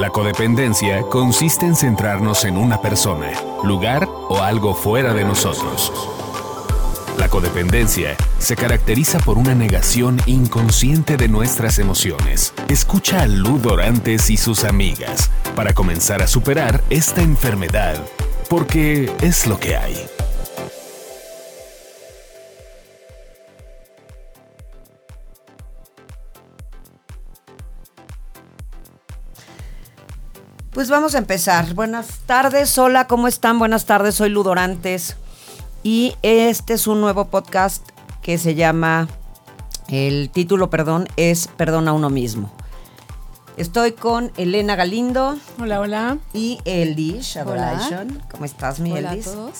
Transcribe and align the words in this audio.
La 0.00 0.08
codependencia 0.08 1.02
consiste 1.02 1.66
en 1.66 1.76
centrarnos 1.76 2.46
en 2.46 2.56
una 2.56 2.80
persona, 2.80 3.32
lugar 3.62 4.08
o 4.08 4.38
algo 4.40 4.74
fuera 4.74 5.12
de 5.12 5.24
nosotros. 5.24 5.92
La 7.18 7.28
codependencia 7.28 8.16
se 8.38 8.56
caracteriza 8.56 9.18
por 9.18 9.36
una 9.36 9.54
negación 9.54 10.18
inconsciente 10.24 11.18
de 11.18 11.28
nuestras 11.28 11.78
emociones. 11.78 12.54
Escucha 12.70 13.20
a 13.20 13.26
Lu 13.26 13.58
Dorantes 13.58 14.30
y 14.30 14.38
sus 14.38 14.64
amigas 14.64 15.30
para 15.54 15.74
comenzar 15.74 16.22
a 16.22 16.26
superar 16.26 16.82
esta 16.88 17.20
enfermedad, 17.20 18.02
porque 18.48 19.12
es 19.20 19.46
lo 19.46 19.60
que 19.60 19.76
hay. 19.76 20.19
Pues 30.80 30.88
vamos 30.88 31.14
a 31.14 31.18
empezar. 31.18 31.74
Buenas 31.74 32.20
tardes, 32.24 32.78
hola, 32.78 33.06
¿cómo 33.06 33.28
están? 33.28 33.58
Buenas 33.58 33.84
tardes, 33.84 34.14
soy 34.14 34.30
Ludorantes 34.30 35.14
y 35.82 36.14
este 36.22 36.72
es 36.72 36.86
un 36.86 37.02
nuevo 37.02 37.26
podcast 37.26 37.86
que 38.22 38.38
se 38.38 38.54
llama, 38.54 39.06
el 39.88 40.30
título, 40.30 40.70
perdón, 40.70 41.06
es 41.18 41.48
Perdón 41.48 41.86
a 41.86 41.92
uno 41.92 42.08
mismo. 42.08 42.50
Estoy 43.58 43.92
con 43.92 44.32
Elena 44.38 44.74
Galindo. 44.74 45.36
Hola, 45.60 45.80
hola. 45.80 46.16
Y 46.32 46.60
Eldis 46.64 47.36
Adoration. 47.36 48.22
¿Cómo 48.30 48.46
estás, 48.46 48.80
mi 48.80 48.90
Hola 48.92 49.10
a 49.10 49.16
todos. 49.18 49.52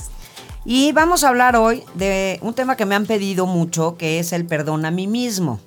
Y 0.64 0.92
vamos 0.92 1.22
a 1.22 1.28
hablar 1.28 1.54
hoy 1.54 1.84
de 1.96 2.38
un 2.40 2.54
tema 2.54 2.76
que 2.76 2.86
me 2.86 2.94
han 2.94 3.04
pedido 3.04 3.44
mucho, 3.44 3.98
que 3.98 4.20
es 4.20 4.32
el 4.32 4.46
perdón 4.46 4.86
a 4.86 4.90
mí 4.90 5.06
mismo 5.06 5.60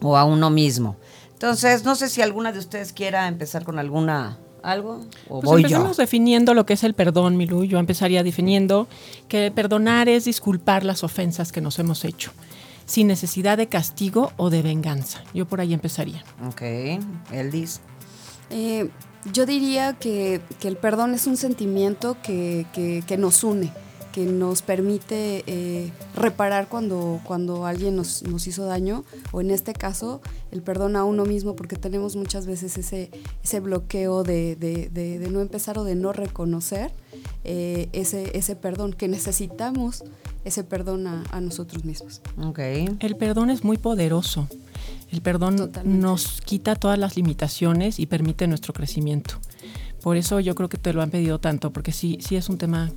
o 0.00 0.16
a 0.16 0.24
uno 0.24 0.48
mismo. 0.48 0.96
Entonces, 1.34 1.84
no 1.84 1.96
sé 1.96 2.08
si 2.08 2.22
alguna 2.22 2.50
de 2.50 2.60
ustedes 2.60 2.94
quiera 2.94 3.28
empezar 3.28 3.62
con 3.62 3.78
alguna 3.78 4.38
algo 4.70 5.04
o 5.28 5.40
Pues 5.40 5.44
voy 5.44 5.62
yo. 5.62 5.68
empezamos 5.68 5.96
definiendo 5.96 6.52
lo 6.54 6.66
que 6.66 6.74
es 6.74 6.84
el 6.84 6.94
perdón, 6.94 7.36
Milú. 7.36 7.64
Yo 7.64 7.78
empezaría 7.78 8.22
definiendo 8.22 8.88
que 9.28 9.50
perdonar 9.50 10.08
es 10.08 10.24
disculpar 10.24 10.84
las 10.84 11.04
ofensas 11.04 11.52
que 11.52 11.60
nos 11.60 11.78
hemos 11.78 12.04
hecho, 12.04 12.32
sin 12.84 13.06
necesidad 13.06 13.56
de 13.58 13.68
castigo 13.68 14.32
o 14.36 14.50
de 14.50 14.62
venganza. 14.62 15.22
Yo 15.34 15.46
por 15.46 15.60
ahí 15.60 15.72
empezaría. 15.74 16.24
Ok, 16.48 16.62
Eldis. 17.32 17.80
Eh, 18.50 18.90
yo 19.32 19.44
diría 19.46 19.94
que, 19.94 20.40
que 20.60 20.68
el 20.68 20.76
perdón 20.76 21.14
es 21.14 21.26
un 21.26 21.36
sentimiento 21.36 22.16
que, 22.22 22.66
que- 22.72 23.02
que 23.06 23.16
nos 23.16 23.42
une, 23.42 23.72
que 24.16 24.24
nos 24.24 24.62
permite 24.62 25.44
eh, 25.46 25.92
reparar 26.14 26.68
cuando, 26.70 27.20
cuando 27.22 27.66
alguien 27.66 27.96
nos, 27.96 28.22
nos 28.22 28.46
hizo 28.46 28.64
daño, 28.64 29.04
o 29.30 29.42
en 29.42 29.50
este 29.50 29.74
caso, 29.74 30.22
el 30.52 30.62
perdón 30.62 30.96
a 30.96 31.04
uno 31.04 31.26
mismo, 31.26 31.54
porque 31.54 31.76
tenemos 31.76 32.16
muchas 32.16 32.46
veces 32.46 32.78
ese, 32.78 33.10
ese 33.44 33.60
bloqueo 33.60 34.22
de, 34.22 34.56
de- 34.56 34.88
de- 34.88 35.18
de 35.18 35.28
no 35.30 35.42
empezar 35.42 35.76
o 35.78 35.84
de 35.84 35.96
no 35.96 36.14
reconocer 36.14 36.92
eh, 37.44 37.90
ese, 37.92 38.30
ese 38.38 38.56
perdón, 38.56 38.94
que 38.94 39.06
necesitamos 39.06 40.02
ese 40.46 40.64
perdón 40.64 41.06
a, 41.08 41.22
a 41.30 41.42
nosotros 41.42 41.84
mismos. 41.84 42.22
Ok. 42.42 42.58
El 43.00 43.16
perdón 43.18 43.50
es 43.50 43.64
muy 43.64 43.76
poderoso. 43.76 44.48
El 45.12 45.20
perdón 45.20 45.56
Totalmente. 45.56 46.00
nos 46.00 46.40
quita 46.40 46.74
todas 46.74 46.98
las 46.98 47.16
limitaciones 47.16 48.00
y 48.00 48.06
permite 48.06 48.46
nuestro 48.46 48.72
crecimiento. 48.72 49.34
Por 50.00 50.16
eso 50.16 50.40
yo 50.40 50.54
creo 50.54 50.70
que 50.70 50.78
te 50.78 50.94
lo 50.94 51.02
han 51.02 51.10
pedido 51.10 51.38
tanto, 51.38 51.70
porque 51.70 51.92
sí, 51.92 52.16
sí 52.26 52.34
es 52.36 52.48
un 52.48 52.56
tema 52.56 52.90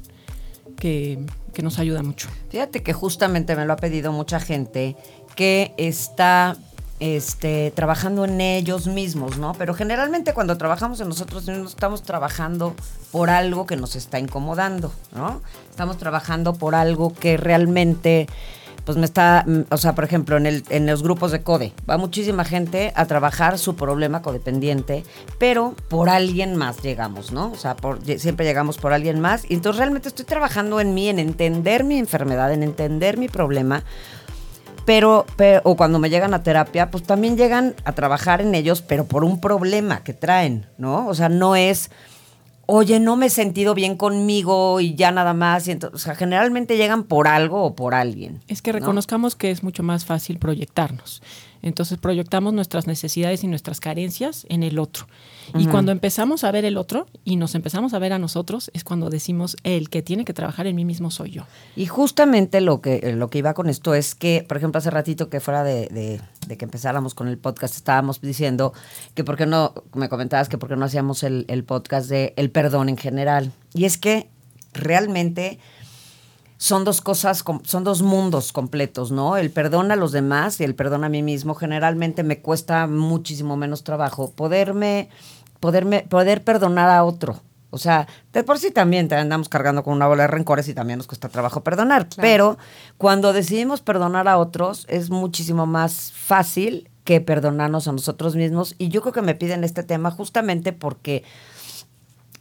que, 0.79 1.19
nos 1.61 1.77
ayuda 1.77 2.01
mucho. 2.01 2.29
Fíjate 2.49 2.81
que 2.81 2.93
justamente 2.93 3.53
me 3.53 3.65
lo 3.65 3.73
ha 3.73 3.75
pedido 3.75 4.13
mucha 4.13 4.39
gente 4.39 4.95
que 5.35 5.73
está 5.75 6.55
este, 7.01 7.71
trabajando 7.75 8.23
en 8.23 8.39
ellos 8.39 8.87
mismos, 8.87 9.37
¿no? 9.37 9.53
Pero 9.57 9.73
generalmente 9.73 10.33
cuando 10.33 10.57
trabajamos 10.57 11.01
en 11.01 11.09
nosotros 11.09 11.45
mismos 11.47 11.71
estamos 11.71 12.03
trabajando 12.03 12.75
por 13.11 13.29
algo 13.29 13.65
que 13.65 13.75
nos 13.75 13.97
está 13.97 14.19
incomodando, 14.19 14.93
¿no? 15.13 15.41
Estamos 15.69 15.97
trabajando 15.97 16.53
por 16.53 16.75
algo 16.75 17.13
que 17.13 17.35
realmente, 17.35 18.27
pues 18.89 18.97
me 18.97 19.05
está, 19.05 19.45
o 19.69 19.77
sea, 19.77 19.93
por 19.93 20.03
ejemplo, 20.03 20.35
en, 20.37 20.87
los 20.87 21.03
grupos 21.03 21.31
de 21.31 21.43
CODE, 21.43 21.73
va 21.87 21.99
muchísima 21.99 22.43
gente 22.43 22.91
a 22.95 23.05
trabajar 23.05 23.59
su 23.59 23.75
problema 23.75 24.23
codependiente, 24.23 25.03
pero 25.37 25.75
por 25.89 26.09
alguien 26.09 26.55
más 26.55 26.81
llegamos, 26.81 27.31
¿no? 27.31 27.51
O 27.51 27.55
sea, 27.55 27.75
siempre 28.17 28.47
llegamos 28.47 28.79
por 28.79 28.91
alguien 28.91 29.19
más. 29.19 29.45
Y 29.47 29.53
entonces 29.53 29.77
realmente 29.77 30.07
estoy 30.07 30.25
trabajando 30.25 30.79
en 30.79 30.95
mí, 30.95 31.07
en 31.07 31.19
entender 31.19 31.83
mi 31.83 31.99
enfermedad, 31.99 32.51
en 32.51 32.63
entender 32.63 33.17
mi 33.17 33.27
problema, 33.27 33.83
pero- 34.87 35.27
o 35.65 35.75
cuando 35.75 35.99
me 35.99 36.09
llegan 36.09 36.33
a 36.33 36.41
terapia, 36.41 36.89
pues 36.89 37.03
también 37.03 37.37
llegan 37.37 37.75
a 37.85 37.91
trabajar 37.91 38.41
en 38.41 38.55
ellos, 38.55 38.81
pero 38.81 39.05
por 39.05 39.23
un 39.23 39.39
problema 39.39 40.03
que 40.03 40.15
traen, 40.15 40.65
¿no? 40.79 41.05
O 41.07 41.13
sea, 41.13 41.29
no 41.29 41.55
es, 41.55 41.91
oye, 42.71 42.99
no 42.99 43.15
me 43.15 43.25
he 43.25 43.29
sentido 43.29 43.73
bien 43.73 43.97
conmigo 43.97 44.79
y 44.79 44.93
ya 44.93 45.11
nada 45.11 45.33
más. 45.33 45.67
Y 45.67 45.71
entonces, 45.71 45.95
o 45.95 46.03
sea, 46.03 46.15
generalmente 46.15 46.77
llegan 46.77 47.03
por 47.03 47.27
algo 47.27 47.63
o 47.63 47.75
por 47.75 47.95
alguien. 47.95 48.41
Es 48.47 48.61
que 48.61 48.71
¿no? 48.71 48.79
reconozcamos 48.79 49.35
que 49.35 49.49
es 49.49 49.63
mucho 49.63 49.81
más 49.81 50.05
fácil 50.05 50.37
proyectarnos. 50.37 51.21
Entonces 51.61 51.97
proyectamos 51.97 52.53
nuestras 52.53 52.87
necesidades 52.87 53.43
y 53.43 53.47
nuestras 53.47 53.79
carencias 53.79 54.45
en 54.49 54.63
el 54.63 54.79
otro. 54.79 55.07
Y 55.57 55.65
cuando 55.65 55.91
empezamos 55.91 56.43
a 56.43 56.51
ver 56.51 56.63
el 56.65 56.77
otro 56.77 57.07
y 57.25 57.35
nos 57.35 57.55
empezamos 57.55 57.93
a 57.93 57.99
ver 57.99 58.13
a 58.13 58.19
nosotros, 58.19 58.69
es 58.73 58.83
cuando 58.83 59.09
decimos, 59.09 59.57
el 59.63 59.89
que 59.89 60.01
tiene 60.01 60.23
que 60.25 60.33
trabajar 60.33 60.67
en 60.67 60.75
mí 60.75 60.85
mismo 60.85 61.09
soy 61.11 61.31
yo. 61.31 61.43
Y 61.75 61.87
justamente 61.87 62.61
lo 62.61 62.81
que, 62.81 63.13
lo 63.15 63.29
que 63.29 63.39
iba 63.39 63.53
con 63.53 63.67
esto 63.69 63.93
es 63.95 64.13
que, 64.15 64.45
por 64.47 64.57
ejemplo, 64.57 64.77
hace 64.77 64.89
ratito 64.91 65.29
que 65.29 65.39
fuera 65.39 65.63
de, 65.63 65.87
de- 65.87 66.21
de 66.47 66.57
que 66.57 66.65
empezáramos 66.65 67.13
con 67.13 67.27
el 67.27 67.37
podcast, 67.37 67.75
estábamos 67.75 68.21
diciendo 68.21 68.73
que 69.13 69.23
por 69.23 69.37
qué 69.37 69.45
no, 69.45 69.73
me 69.93 70.09
comentabas 70.09 70.49
que 70.49 70.57
por 70.57 70.67
qué 70.69 70.75
no 70.75 70.85
hacíamos 70.85 71.21
el, 71.23 71.45
el 71.47 71.63
podcast 71.63 72.09
de 72.09 72.33
el 72.37 72.49
perdón 72.49 72.89
en 72.89 72.97
general. 72.97 73.51
Y 73.73 73.85
es 73.85 73.97
que 73.99 74.29
realmente 74.73 75.59
son 76.59 76.83
dos 76.83 76.99
cosas, 76.99 77.41
son 77.63 77.83
dos 77.85 78.01
mundos 78.01 78.51
completos, 78.51 79.11
¿no? 79.11 79.37
El 79.37 79.49
perdón 79.49 79.93
a 79.93 79.95
los 79.95 80.11
demás 80.11 80.59
y 80.59 80.65
el 80.65 80.75
perdón 80.75 81.05
a 81.05 81.09
mí 81.09 81.23
mismo. 81.23 81.55
Generalmente 81.55 82.21
me 82.21 82.41
cuesta 82.41 82.85
muchísimo 82.85 83.55
menos 83.55 83.85
trabajo 83.85 84.31
poderme, 84.31 85.09
poderme, 85.61 86.05
poder 86.09 86.43
perdonar 86.43 86.89
a 86.89 87.05
otro. 87.05 87.39
O 87.69 87.77
sea, 87.77 88.09
de 88.33 88.43
por 88.43 88.59
sí 88.59 88.71
también 88.71 89.07
te 89.07 89.15
andamos 89.15 89.47
cargando 89.47 89.83
con 89.83 89.93
una 89.93 90.07
bola 90.07 90.23
de 90.23 90.27
rencores 90.27 90.67
y 90.67 90.73
también 90.73 90.97
nos 90.97 91.07
cuesta 91.07 91.29
trabajo 91.29 91.63
perdonar. 91.63 92.07
Pero 92.17 92.57
cuando 92.97 93.31
decidimos 93.31 93.79
perdonar 93.79 94.27
a 94.27 94.37
otros 94.37 94.85
es 94.89 95.09
muchísimo 95.09 95.65
más 95.65 96.11
fácil 96.11 96.89
que 97.05 97.21
perdonarnos 97.21 97.87
a 97.87 97.93
nosotros 97.93 98.35
mismos. 98.35 98.75
Y 98.77 98.89
yo 98.89 98.99
creo 98.99 99.13
que 99.13 99.21
me 99.21 99.33
piden 99.33 99.63
este 99.63 99.83
tema 99.83 100.11
justamente 100.11 100.73
porque 100.73 101.23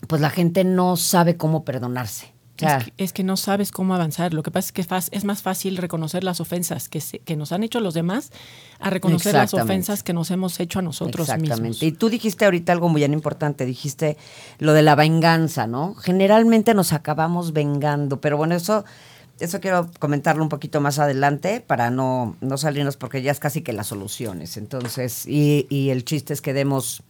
pues 0.08 0.20
la 0.20 0.30
gente 0.30 0.64
no 0.64 0.96
sabe 0.96 1.36
cómo 1.36 1.64
perdonarse. 1.64 2.36
Es, 2.66 2.84
que, 2.84 2.92
es 2.96 3.12
que 3.12 3.22
no 3.24 3.36
sabes 3.36 3.70
cómo 3.70 3.94
avanzar. 3.94 4.34
Lo 4.34 4.42
que 4.42 4.50
pasa 4.50 4.66
es 4.66 4.72
que 4.72 4.84
es 5.16 5.24
más 5.24 5.42
fácil 5.42 5.76
reconocer 5.76 6.24
las 6.24 6.40
ofensas 6.40 6.88
que, 6.88 7.00
se- 7.00 7.20
que 7.20 7.36
nos 7.36 7.52
han 7.52 7.62
hecho 7.62 7.80
los 7.80 7.94
demás 7.94 8.30
a 8.80 8.90
reconocer 8.90 9.34
las 9.34 9.54
ofensas 9.54 10.02
que 10.02 10.12
nos 10.12 10.30
hemos 10.30 10.58
hecho 10.60 10.80
a 10.80 10.82
nosotros 10.82 11.28
Exactamente. 11.28 11.68
mismos. 11.68 11.82
Y 11.82 11.92
tú 11.92 12.08
dijiste 12.08 12.44
ahorita 12.44 12.72
algo 12.72 12.88
muy 12.88 13.00
bien 13.00 13.12
importante, 13.12 13.64
dijiste 13.64 14.16
lo 14.58 14.72
de 14.72 14.82
la 14.82 14.94
venganza, 14.94 15.66
¿no? 15.66 15.94
Generalmente 15.94 16.74
nos 16.74 16.92
acabamos 16.92 17.52
vengando, 17.52 18.20
pero 18.20 18.36
bueno, 18.36 18.54
eso, 18.54 18.84
eso 19.40 19.60
quiero 19.60 19.88
comentarlo 19.98 20.42
un 20.42 20.48
poquito 20.48 20.80
más 20.80 20.98
adelante 20.98 21.60
para 21.60 21.90
no, 21.90 22.36
no 22.40 22.58
salirnos 22.58 22.96
porque 22.96 23.22
ya 23.22 23.30
es 23.30 23.38
casi 23.38 23.62
que 23.62 23.72
las 23.72 23.86
soluciones. 23.86 24.56
Entonces, 24.56 25.26
y, 25.26 25.66
y 25.70 25.90
el 25.90 26.04
chiste 26.04 26.32
es 26.34 26.40
que 26.40 26.52
demos 26.54 27.02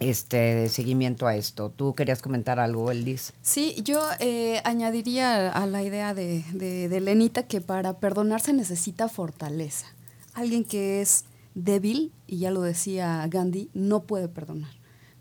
este 0.00 0.68
seguimiento 0.68 1.26
a 1.26 1.36
esto. 1.36 1.70
¿Tú 1.70 1.94
querías 1.94 2.20
comentar 2.22 2.58
algo, 2.60 2.90
Eldis? 2.90 3.32
Sí, 3.42 3.76
yo 3.82 4.00
eh, 4.20 4.60
añadiría 4.64 5.50
a 5.50 5.66
la 5.66 5.82
idea 5.82 6.14
de, 6.14 6.44
de, 6.52 7.00
Lenita 7.00 7.46
que 7.46 7.60
para 7.60 7.98
perdonar 7.98 8.40
se 8.40 8.52
necesita 8.52 9.08
fortaleza. 9.08 9.86
Alguien 10.34 10.64
que 10.64 11.00
es 11.00 11.24
débil, 11.54 12.12
y 12.26 12.38
ya 12.38 12.50
lo 12.50 12.62
decía 12.62 13.24
Gandhi, 13.28 13.70
no 13.74 14.02
puede 14.02 14.28
perdonar. 14.28 14.72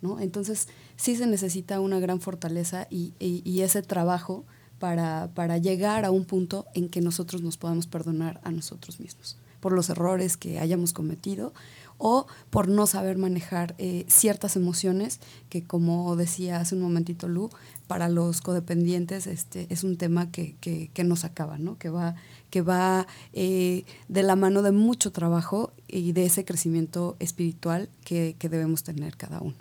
¿no? 0.02 0.20
Entonces, 0.20 0.68
sí 0.98 1.16
se 1.16 1.28
necesita 1.28 1.80
una 1.80 2.00
gran 2.00 2.20
fortaleza 2.20 2.88
y, 2.90 3.14
y- 3.20 3.42
y 3.46 3.62
ese 3.62 3.82
trabajo 3.84 4.44
para, 4.80 5.30
para 5.34 5.60
llegar 5.60 6.04
a 6.04 6.12
un 6.12 6.26
punto 6.26 6.66
en 6.74 6.90
que 6.90 7.00
nosotros 7.00 7.42
nos 7.42 7.56
podamos 7.58 7.88
perdonar 7.88 8.42
a 8.44 8.52
nosotros 8.52 9.00
mismos 9.00 9.38
por 9.62 9.72
los 9.72 9.90
errores 9.90 10.36
que 10.36 10.60
hayamos 10.60 10.92
cometido 10.92 11.54
o 11.98 12.28
por 12.50 12.68
no 12.68 12.86
saber 12.88 13.18
manejar 13.18 13.76
eh, 13.78 14.06
ciertas 14.08 14.56
emociones 14.56 15.20
que, 15.50 15.64
como 15.64 16.16
decía 16.16 16.60
hace 16.60 16.76
un 16.76 16.82
momentito 16.82 17.28
Lu, 17.28 17.50
para 17.88 18.10
los 18.10 18.42
codependientes 18.42 19.28
este, 19.28 19.68
es 19.70 19.84
un 19.84 19.98
tema 19.98 20.32
que, 20.32 20.56
que- 20.62 20.90
que 20.94 21.04
nos 21.04 21.24
acaba, 21.26 21.58
¿no? 21.58 21.78
que 21.78 21.90
va, 21.90 22.16
que 22.50 22.62
va 22.62 23.08
eh, 23.34 23.86
de 24.08 24.24
la 24.24 24.36
mano 24.36 24.62
de 24.62 24.72
mucho 24.72 25.12
trabajo 25.12 25.72
y 25.88 26.12
de 26.14 26.26
ese 26.26 26.44
crecimiento 26.46 27.16
espiritual 27.20 27.90
que, 28.04 28.36
que 28.40 28.50
debemos 28.50 28.84
tener 28.84 29.16
cada 29.18 29.40
uno. 29.42 29.56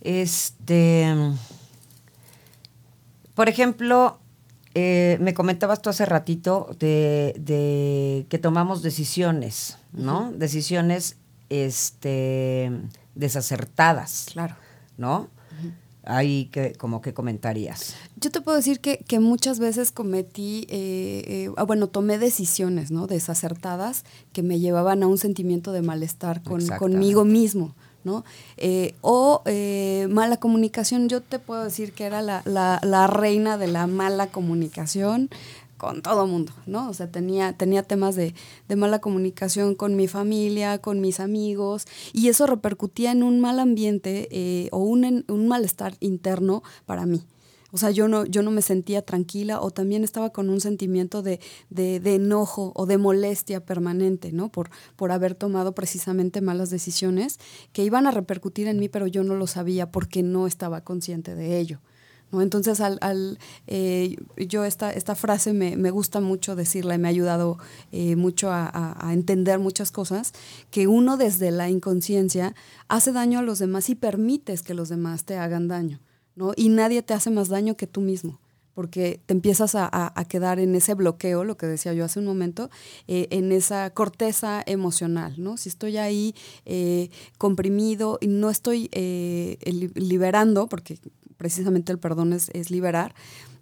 Este, 0.00 1.14
por 3.34 3.48
ejemplo, 3.48 4.18
eh, 4.80 5.18
me 5.20 5.34
comentabas 5.34 5.82
tú 5.82 5.90
hace 5.90 6.06
ratito 6.06 6.70
de, 6.78 7.34
de 7.36 8.26
que 8.28 8.38
tomamos 8.38 8.80
decisiones, 8.80 9.76
¿no? 9.92 10.30
Decisiones 10.30 11.16
este, 11.48 12.70
desacertadas. 13.16 14.26
Claro. 14.32 14.54
¿No? 14.96 15.30
Ahí 16.04 16.44
que, 16.52 16.74
como 16.74 17.00
que 17.02 17.12
comentarías. 17.12 17.96
Yo 18.20 18.30
te 18.30 18.40
puedo 18.40 18.56
decir 18.56 18.78
que, 18.78 18.98
que 18.98 19.18
muchas 19.18 19.58
veces 19.58 19.90
cometí, 19.90 20.66
eh, 20.70 21.24
eh, 21.26 21.50
ah, 21.56 21.64
bueno, 21.64 21.88
tomé 21.88 22.16
decisiones, 22.16 22.92
¿no? 22.92 23.08
Desacertadas 23.08 24.04
que 24.32 24.44
me 24.44 24.60
llevaban 24.60 25.02
a 25.02 25.08
un 25.08 25.18
sentimiento 25.18 25.72
de 25.72 25.82
malestar 25.82 26.44
con, 26.44 26.64
conmigo 26.78 27.24
mismo, 27.24 27.74
Eh, 28.56 28.94
o 29.00 29.42
mala 30.08 30.38
comunicación. 30.38 31.08
Yo 31.08 31.20
te 31.20 31.38
puedo 31.38 31.64
decir 31.64 31.92
que 31.92 32.04
era 32.04 32.22
la, 32.22 32.42
la, 32.44 32.80
la 32.82 33.06
reina 33.06 33.58
de 33.58 33.68
la 33.68 33.86
mala 33.86 34.28
comunicación 34.28 35.30
con 35.78 36.02
todo 36.02 36.26
mundo, 36.26 36.52
¿no? 36.66 36.90
O 36.90 36.92
sea, 36.92 37.10
tenía, 37.10 37.54
tenía 37.54 37.82
temas 37.82 38.16
de, 38.16 38.34
de, 38.68 38.76
mala 38.76 38.98
comunicación 38.98 39.74
con 39.74 39.96
mi 39.96 40.08
familia, 40.08 40.78
con 40.78 41.00
mis 41.00 41.20
amigos, 41.20 41.86
y 42.12 42.28
eso 42.28 42.46
repercutía 42.46 43.12
en 43.12 43.22
un 43.22 43.40
mal 43.40 43.60
ambiente 43.60 44.28
eh, 44.30 44.68
o 44.72 44.78
un, 44.78 45.24
un, 45.28 45.48
malestar 45.48 45.94
interno 46.00 46.62
para 46.84 47.06
mí. 47.06 47.22
O 47.70 47.78
sea, 47.78 47.90
yo 47.90 48.08
no, 48.08 48.24
yo 48.24 48.42
no 48.42 48.50
me 48.50 48.62
sentía 48.62 49.02
tranquila 49.02 49.60
o 49.60 49.70
también 49.70 50.04
estaba 50.04 50.30
con 50.30 50.48
un 50.48 50.60
sentimiento 50.60 51.22
de, 51.22 51.40
de, 51.70 52.00
de 52.00 52.14
enojo 52.14 52.72
o 52.74 52.86
de 52.86 52.98
molestia 52.98 53.64
permanente, 53.64 54.32
¿no? 54.32 54.50
Por, 54.50 54.70
por 54.96 55.12
haber 55.12 55.34
tomado 55.34 55.72
precisamente 55.72 56.40
malas 56.40 56.70
decisiones 56.70 57.38
que 57.72 57.84
iban 57.84 58.06
a 58.06 58.10
repercutir 58.10 58.68
en 58.68 58.78
mí, 58.78 58.88
pero 58.88 59.06
yo 59.06 59.22
no 59.22 59.34
lo 59.34 59.46
sabía 59.46 59.90
porque 59.90 60.22
no 60.22 60.46
estaba 60.46 60.82
consciente 60.82 61.34
de 61.34 61.58
ello. 61.58 61.80
Entonces, 62.32 62.80
al, 62.80 63.38
eh, 63.66 64.16
yo 64.36 64.64
esta, 64.64 64.92
esta 64.92 65.14
frase 65.14 65.54
me, 65.54 65.90
gusta 65.90 66.20
mucho 66.20 66.56
decirla 66.56 66.94
y 66.94 66.98
me 66.98 67.08
ha 67.08 67.10
ayudado 67.10 67.58
eh, 67.90 68.16
mucho 68.16 68.50
a, 68.52 68.98
entender 69.12 69.58
muchas 69.58 69.90
cosas, 69.90 70.32
que 70.70 70.86
uno 70.86 71.16
desde 71.16 71.50
la 71.50 71.70
inconsciencia 71.70 72.54
hace 72.88 73.12
daño 73.12 73.38
a 73.38 73.42
los 73.42 73.58
demás 73.58 73.88
y 73.88 73.94
permites 73.94 74.62
que 74.62 74.74
los 74.74 74.90
demás 74.90 75.24
te 75.24 75.38
hagan 75.38 75.68
daño, 75.68 76.00
¿no? 76.38 76.52
Y 76.56 76.70
nadie 76.70 77.02
te 77.02 77.12
hace 77.12 77.30
más 77.30 77.48
daño 77.48 77.76
que 77.76 77.86
tú 77.86 78.00
mismo 78.00 78.38
porque 78.74 79.18
te 79.26 79.34
empiezas 79.34 79.74
a, 79.74 80.24
quedar 80.28 80.60
en 80.60 80.76
ese 80.76 80.94
bloqueo, 80.94 81.42
lo 81.42 81.56
que 81.56 81.66
decía 81.66 81.94
yo 81.94 82.04
hace 82.04 82.20
un 82.20 82.26
momento, 82.26 82.70
eh, 83.08 83.26
en 83.30 83.50
esa 83.50 83.90
corteza 83.90 84.62
emocional, 84.64 85.34
¿no? 85.36 85.56
Si 85.56 85.68
estoy 85.68 85.96
ahí 85.96 86.32
comprimido 87.38 88.18
y 88.20 88.28
no 88.28 88.50
estoy 88.50 88.88
liberando, 89.96 90.68
porque 90.68 90.96
precisamente 91.38 91.92
el 91.92 91.98
perdón 91.98 92.34
es, 92.34 92.70
liberar, 92.70 93.14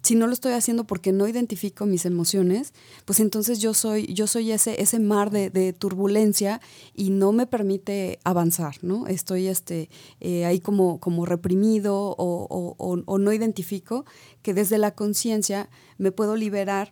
si 0.07 0.15
no 0.15 0.25
lo 0.25 0.31
estoy 0.31 0.53
haciendo 0.53 0.85
porque 0.85 1.11
no 1.11 1.27
identifico 1.27 1.85
mis 1.85 2.05
emociones, 2.05 2.73
pues 3.03 3.19
entonces 3.19 3.59
yo 3.59 3.73
soy, 3.73 4.05
yo 4.13 4.25
soy 4.25 4.53
ese, 4.53 4.81
ese 4.81 4.99
mar 4.99 5.31
de, 5.31 5.73
turbulencia 5.73 6.61
y 6.93 7.09
no 7.09 7.33
me 7.33 7.45
permite 7.45 8.17
avanzar, 8.23 8.77
¿no? 8.81 9.07
Estoy 9.07 9.47
este, 9.47 9.89
eh, 10.21 10.45
ahí 10.45 10.61
como, 10.61 11.01
como 11.01 11.25
reprimido 11.25 12.15
o, 12.17 13.17
no 13.19 13.33
identifico 13.33 14.05
que 14.41 14.53
desde 14.53 14.77
la 14.77 14.91
conciencia 14.91 15.69
me 15.97 16.13
puedo 16.13 16.37
liberar 16.37 16.91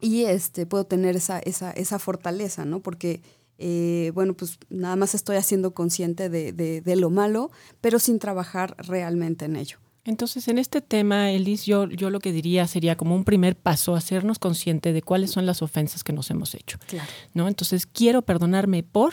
y 0.00 0.24
este, 0.24 0.66
puedo 0.66 0.84
tener 0.84 1.14
esa, 1.14 1.38
esa, 1.38 1.70
esa 1.70 2.00
fortaleza, 2.00 2.64
¿no? 2.64 2.80
Porque 2.80 3.22
eh, 3.58 4.10
bueno, 4.14 4.34
pues 4.34 4.58
nada 4.68 4.96
más 4.96 5.14
estoy 5.14 5.36
haciendo 5.36 5.74
consciente 5.74 6.28
de, 6.28 6.52
de, 6.52 6.96
lo 6.96 7.08
malo, 7.08 7.52
pero 7.80 8.00
sin 8.00 8.18
trabajar 8.18 8.74
realmente 8.78 9.44
en 9.44 9.54
ello. 9.54 9.78
Entonces, 10.06 10.46
en 10.48 10.58
este 10.58 10.80
tema, 10.80 11.30
Elis, 11.32 11.66
yo, 11.66 11.88
yo 11.88 12.10
lo 12.10 12.20
que 12.20 12.32
diría 12.32 12.66
sería 12.68 12.96
como 12.96 13.14
un 13.14 13.24
primer 13.24 13.56
paso, 13.56 13.94
hacernos 13.94 14.38
consciente 14.38 14.92
de 14.92 15.02
cuáles 15.02 15.32
son 15.32 15.46
las 15.46 15.62
ofensas 15.62 16.04
que 16.04 16.12
nos 16.12 16.30
hemos 16.30 16.54
hecho. 16.54 16.78
Claro. 16.86 17.08
¿no? 17.34 17.48
Entonces, 17.48 17.86
quiero 17.86 18.22
perdonarme 18.22 18.84
por 18.84 19.12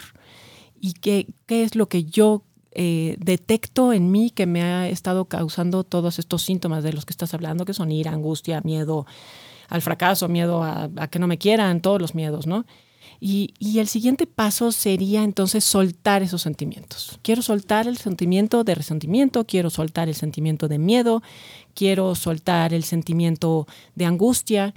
y 0.79 0.93
qué, 0.93 1.27
qué 1.47 1.63
es 1.63 1.75
lo 1.75 1.89
que 1.89 2.03
yo 2.03 2.43
eh, 2.71 3.15
detecto 3.19 3.91
en 3.91 4.11
mí 4.11 4.29
que 4.29 4.45
me 4.45 4.61
ha 4.61 4.87
estado 4.87 5.25
causando 5.25 5.83
todos 5.83 6.19
estos 6.19 6.43
síntomas 6.43 6.83
de 6.83 6.93
los 6.93 7.05
que 7.05 7.11
estás 7.11 7.33
hablando, 7.33 7.65
que 7.65 7.73
son 7.73 7.91
ira, 7.91 8.11
angustia, 8.11 8.61
miedo 8.63 9.07
al 9.69 9.81
fracaso, 9.81 10.27
miedo 10.27 10.63
a, 10.63 10.89
a 10.95 11.07
que 11.07 11.19
no 11.19 11.27
me 11.27 11.39
quieran, 11.39 11.81
todos 11.81 11.99
los 11.99 12.13
miedos, 12.13 12.45
¿no? 12.45 12.65
Y, 13.25 13.79
el 13.79 13.87
siguiente 13.87 14.27
paso 14.27 14.73
sería 14.73 15.23
entonces 15.23 15.63
soltar 15.63 16.23
esos 16.23 16.41
sentimientos. 16.41 17.21
Quiero 17.21 17.41
soltar 17.41 17.87
el 17.87 17.97
sentimiento 17.97 18.65
de 18.65 18.75
resentimiento, 18.75 19.45
quiero 19.45 19.69
soltar 19.69 20.09
el 20.09 20.15
sentimiento 20.15 20.67
de 20.67 20.77
miedo, 20.77 21.23
quiero 21.73 22.15
soltar 22.15 22.73
el 22.73 22.83
sentimiento 22.83 23.65
de 23.95 24.03
angustia 24.03 24.73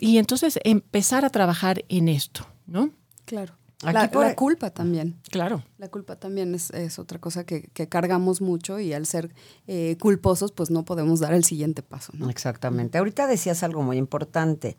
y 0.00 0.18
entonces 0.18 0.58
empezar 0.64 1.24
a 1.24 1.30
trabajar 1.30 1.84
en 1.88 2.08
esto, 2.08 2.44
¿no? 2.66 2.90
Claro. 3.24 3.54
La, 3.82 4.34
culpa 4.34 4.70
también. 4.70 5.20
Claro. 5.30 5.62
La 5.78 5.88
culpa 5.88 6.16
también 6.16 6.56
es, 6.56 6.98
otra 6.98 7.20
cosa 7.20 7.44
que, 7.44 7.68
cargamos 7.88 8.40
mucho 8.40 8.80
y 8.80 8.94
al 8.94 9.06
ser 9.06 9.32
eh, 9.68 9.96
culposos, 10.00 10.50
pues 10.50 10.72
no 10.72 10.84
podemos 10.84 11.20
dar 11.20 11.34
el 11.34 11.44
siguiente 11.44 11.84
paso. 11.84 12.10
¿no? 12.16 12.30
Exactamente. 12.30 12.98
Ahorita 12.98 13.28
decías 13.28 13.62
algo 13.62 13.84
muy 13.84 13.96
importante 13.96 14.76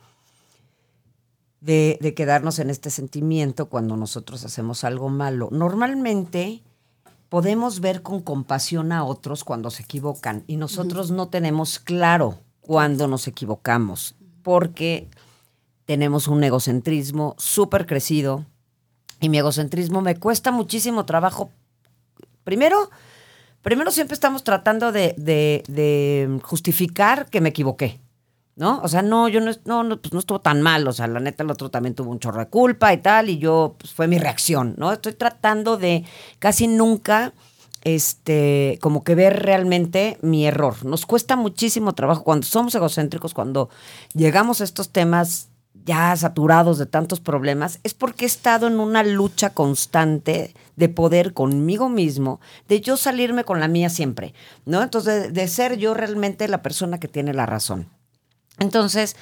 de, 1.61 2.13
quedarnos 2.15 2.59
en 2.59 2.69
este 2.69 2.89
sentimiento 2.89 3.67
cuando 3.67 3.97
nosotros 3.97 4.43
hacemos 4.45 4.83
algo 4.83 5.09
malo. 5.09 5.49
Normalmente 5.51 6.61
podemos 7.29 7.79
ver 7.79 8.01
con 8.01 8.21
compasión 8.21 8.91
a 8.91 9.03
otros 9.03 9.43
cuando 9.43 9.69
se 9.69 9.83
equivocan 9.83 10.43
y 10.47 10.57
nosotros 10.57 11.11
no 11.11 11.27
tenemos 11.27 11.79
claro 11.79 12.39
cuando 12.61 13.07
nos 13.07 13.27
equivocamos 13.27 14.15
porque 14.43 15.09
tenemos 15.85 16.27
un 16.27 16.43
egocentrismo 16.43 17.35
súper 17.37 17.85
crecido 17.85 18.45
y 19.19 19.29
mi 19.29 19.39
egocentrismo 19.39 20.01
me 20.01 20.15
cuesta 20.15 20.51
muchísimo 20.51 21.05
trabajo. 21.05 21.49
Primero, 22.43 22.89
primero 23.61 23.91
siempre 23.91 24.13
estamos 24.13 24.43
tratando 24.43 24.91
de, 24.91 25.15
de 25.17 26.39
justificar 26.43 27.29
que 27.29 27.41
me 27.41 27.49
equivoqué. 27.49 27.99
¿No? 28.57 28.81
O 28.83 28.87
sea, 28.87 29.03
no, 29.03 29.29
yo 29.29 29.39
no, 29.39 29.83
no, 29.83 30.01
pues 30.01 30.13
no 30.13 30.19
estuvo 30.19 30.41
tan 30.41 30.61
mal, 30.61 30.87
o 30.87 30.91
sea, 30.91 31.07
la 31.07 31.19
neta 31.19 31.43
el 31.43 31.51
otro 31.51 31.69
también 31.69 31.93
tuvo 31.93 32.09
un 32.11 32.19
chorro 32.19 32.39
de 32.39 32.47
culpa 32.47 32.91
y 32.91 32.97
tal, 32.97 33.29
y 33.29 33.37
yo, 33.37 33.75
pues 33.77 33.93
fue 33.93 34.07
mi 34.07 34.17
reacción, 34.17 34.73
¿no? 34.77 34.91
Estoy 34.91 35.13
tratando 35.13 35.77
de 35.77 36.05
casi 36.39 36.67
nunca, 36.67 37.33
este, 37.83 38.79
como 38.81 39.03
que 39.03 39.13
ver 39.13 39.43
realmente 39.43 40.17
mi 40.21 40.47
error. 40.47 40.83
Nos 40.85 41.05
cuesta 41.05 41.35
muchísimo 41.35 41.93
trabajo 41.93 42.23
cuando 42.23 42.47
somos 42.47 42.73
egocéntricos, 42.73 43.35
cuando 43.35 43.69
llegamos 44.15 44.59
a 44.59 44.63
estos 44.63 44.89
temas 44.89 45.49
ya 45.85 46.15
saturados 46.15 46.79
de 46.79 46.87
tantos 46.87 47.19
problemas, 47.19 47.79
es 47.83 47.93
porque 47.93 48.25
he 48.25 48.27
estado 48.27 48.65
en 48.65 48.79
una 48.79 49.03
lucha 49.03 49.51
constante 49.51 50.55
de 50.75 50.89
poder 50.89 51.33
conmigo 51.33 51.89
mismo, 51.89 52.41
de 52.67 52.81
yo 52.81 52.97
salirme 52.97 53.43
con 53.43 53.59
la 53.59 53.67
mía 53.67 53.89
siempre, 53.89 54.33
¿no? 54.65 54.81
Entonces, 54.81 55.31
de 55.31 55.47
ser 55.47 55.77
yo 55.77 55.93
realmente 55.93 56.47
la 56.47 56.63
persona 56.63 56.99
que 56.99 57.07
tiene 57.07 57.33
la 57.33 57.45
razón. 57.45 57.87
Entonces, 58.59 59.15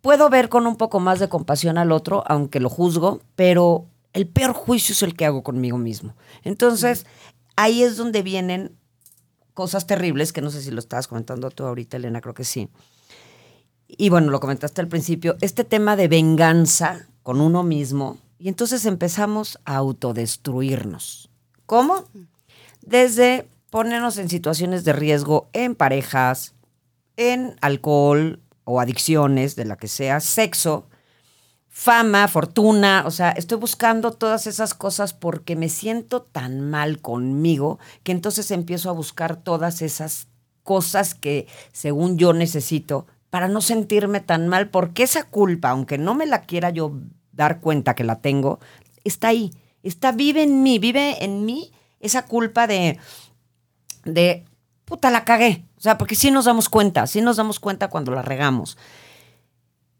puedo 0.00 0.28
ver 0.30 0.48
con 0.48 0.66
un 0.66 0.76
poco 0.76 1.00
más 1.00 1.18
de 1.18 1.28
compasión 1.28 1.78
al 1.78 1.92
otro, 1.92 2.22
aunque 2.26 2.60
lo 2.60 2.68
juzgo, 2.68 3.20
pero 3.36 3.86
el 4.12 4.26
peor 4.26 4.52
juicio 4.52 4.92
es 4.92 5.02
el 5.02 5.14
que 5.14 5.26
hago 5.26 5.42
conmigo 5.42 5.78
mismo. 5.78 6.14
Entonces, 6.42 7.06
ahí 7.56 7.82
es 7.82 7.96
donde 7.96 8.22
vienen 8.22 8.76
cosas 9.54 9.86
terribles, 9.86 10.32
que 10.32 10.42
no 10.42 10.50
sé 10.50 10.62
si 10.62 10.70
lo 10.70 10.78
estabas 10.78 11.08
comentando 11.08 11.50
tú 11.50 11.64
ahorita, 11.64 11.96
Elena, 11.96 12.20
creo 12.20 12.34
que 12.34 12.44
sí. 12.44 12.68
Y 13.86 14.08
bueno, 14.08 14.30
lo 14.30 14.40
comentaste 14.40 14.80
al 14.80 14.88
principio, 14.88 15.36
este 15.40 15.64
tema 15.64 15.96
de 15.96 16.08
venganza 16.08 17.08
con 17.22 17.40
uno 17.40 17.62
mismo, 17.62 18.18
y 18.38 18.48
entonces 18.48 18.86
empezamos 18.86 19.58
a 19.64 19.76
autodestruirnos. 19.76 21.30
¿Cómo? 21.66 22.04
Desde 22.80 23.48
ponernos 23.68 24.16
en 24.16 24.28
situaciones 24.28 24.84
de 24.84 24.92
riesgo 24.92 25.48
en 25.52 25.74
parejas, 25.74 26.54
en 27.20 27.56
alcohol 27.60 28.40
o 28.64 28.80
adicciones, 28.80 29.56
de 29.56 29.66
la 29.66 29.76
que 29.76 29.88
sea, 29.88 30.20
sexo, 30.20 30.88
fama, 31.68 32.26
fortuna, 32.28 33.04
o 33.06 33.10
sea, 33.10 33.30
estoy 33.30 33.58
buscando 33.58 34.12
todas 34.12 34.46
esas 34.46 34.74
cosas 34.74 35.12
porque 35.12 35.54
me 35.54 35.68
siento 35.68 36.22
tan 36.22 36.60
mal 36.70 37.00
conmigo 37.00 37.78
que 38.02 38.12
entonces 38.12 38.50
empiezo 38.50 38.88
a 38.88 38.94
buscar 38.94 39.36
todas 39.36 39.82
esas 39.82 40.28
cosas 40.62 41.14
que 41.14 41.46
según 41.72 42.16
yo 42.16 42.32
necesito 42.32 43.06
para 43.28 43.48
no 43.48 43.60
sentirme 43.60 44.20
tan 44.20 44.48
mal, 44.48 44.70
porque 44.70 45.02
esa 45.02 45.24
culpa, 45.24 45.70
aunque 45.70 45.98
no 45.98 46.14
me 46.14 46.26
la 46.26 46.42
quiera 46.42 46.70
yo 46.70 46.98
dar 47.32 47.60
cuenta 47.60 47.94
que 47.94 48.04
la 48.04 48.20
tengo, 48.20 48.60
está 49.04 49.28
ahí, 49.28 49.52
está, 49.82 50.12
vive 50.12 50.42
en 50.42 50.62
mí, 50.62 50.78
vive 50.78 51.22
en 51.22 51.44
mí 51.44 51.70
esa 52.00 52.24
culpa 52.26 52.66
de, 52.66 52.98
de 54.04 54.44
puta, 54.90 55.10
la 55.10 55.24
cagué. 55.24 55.64
O 55.78 55.80
sea, 55.80 55.96
porque 55.96 56.16
sí 56.16 56.30
nos 56.32 56.44
damos 56.44 56.68
cuenta, 56.68 57.06
sí 57.06 57.22
nos 57.22 57.36
damos 57.36 57.60
cuenta 57.60 57.88
cuando 57.88 58.12
la 58.12 58.22
regamos. 58.22 58.76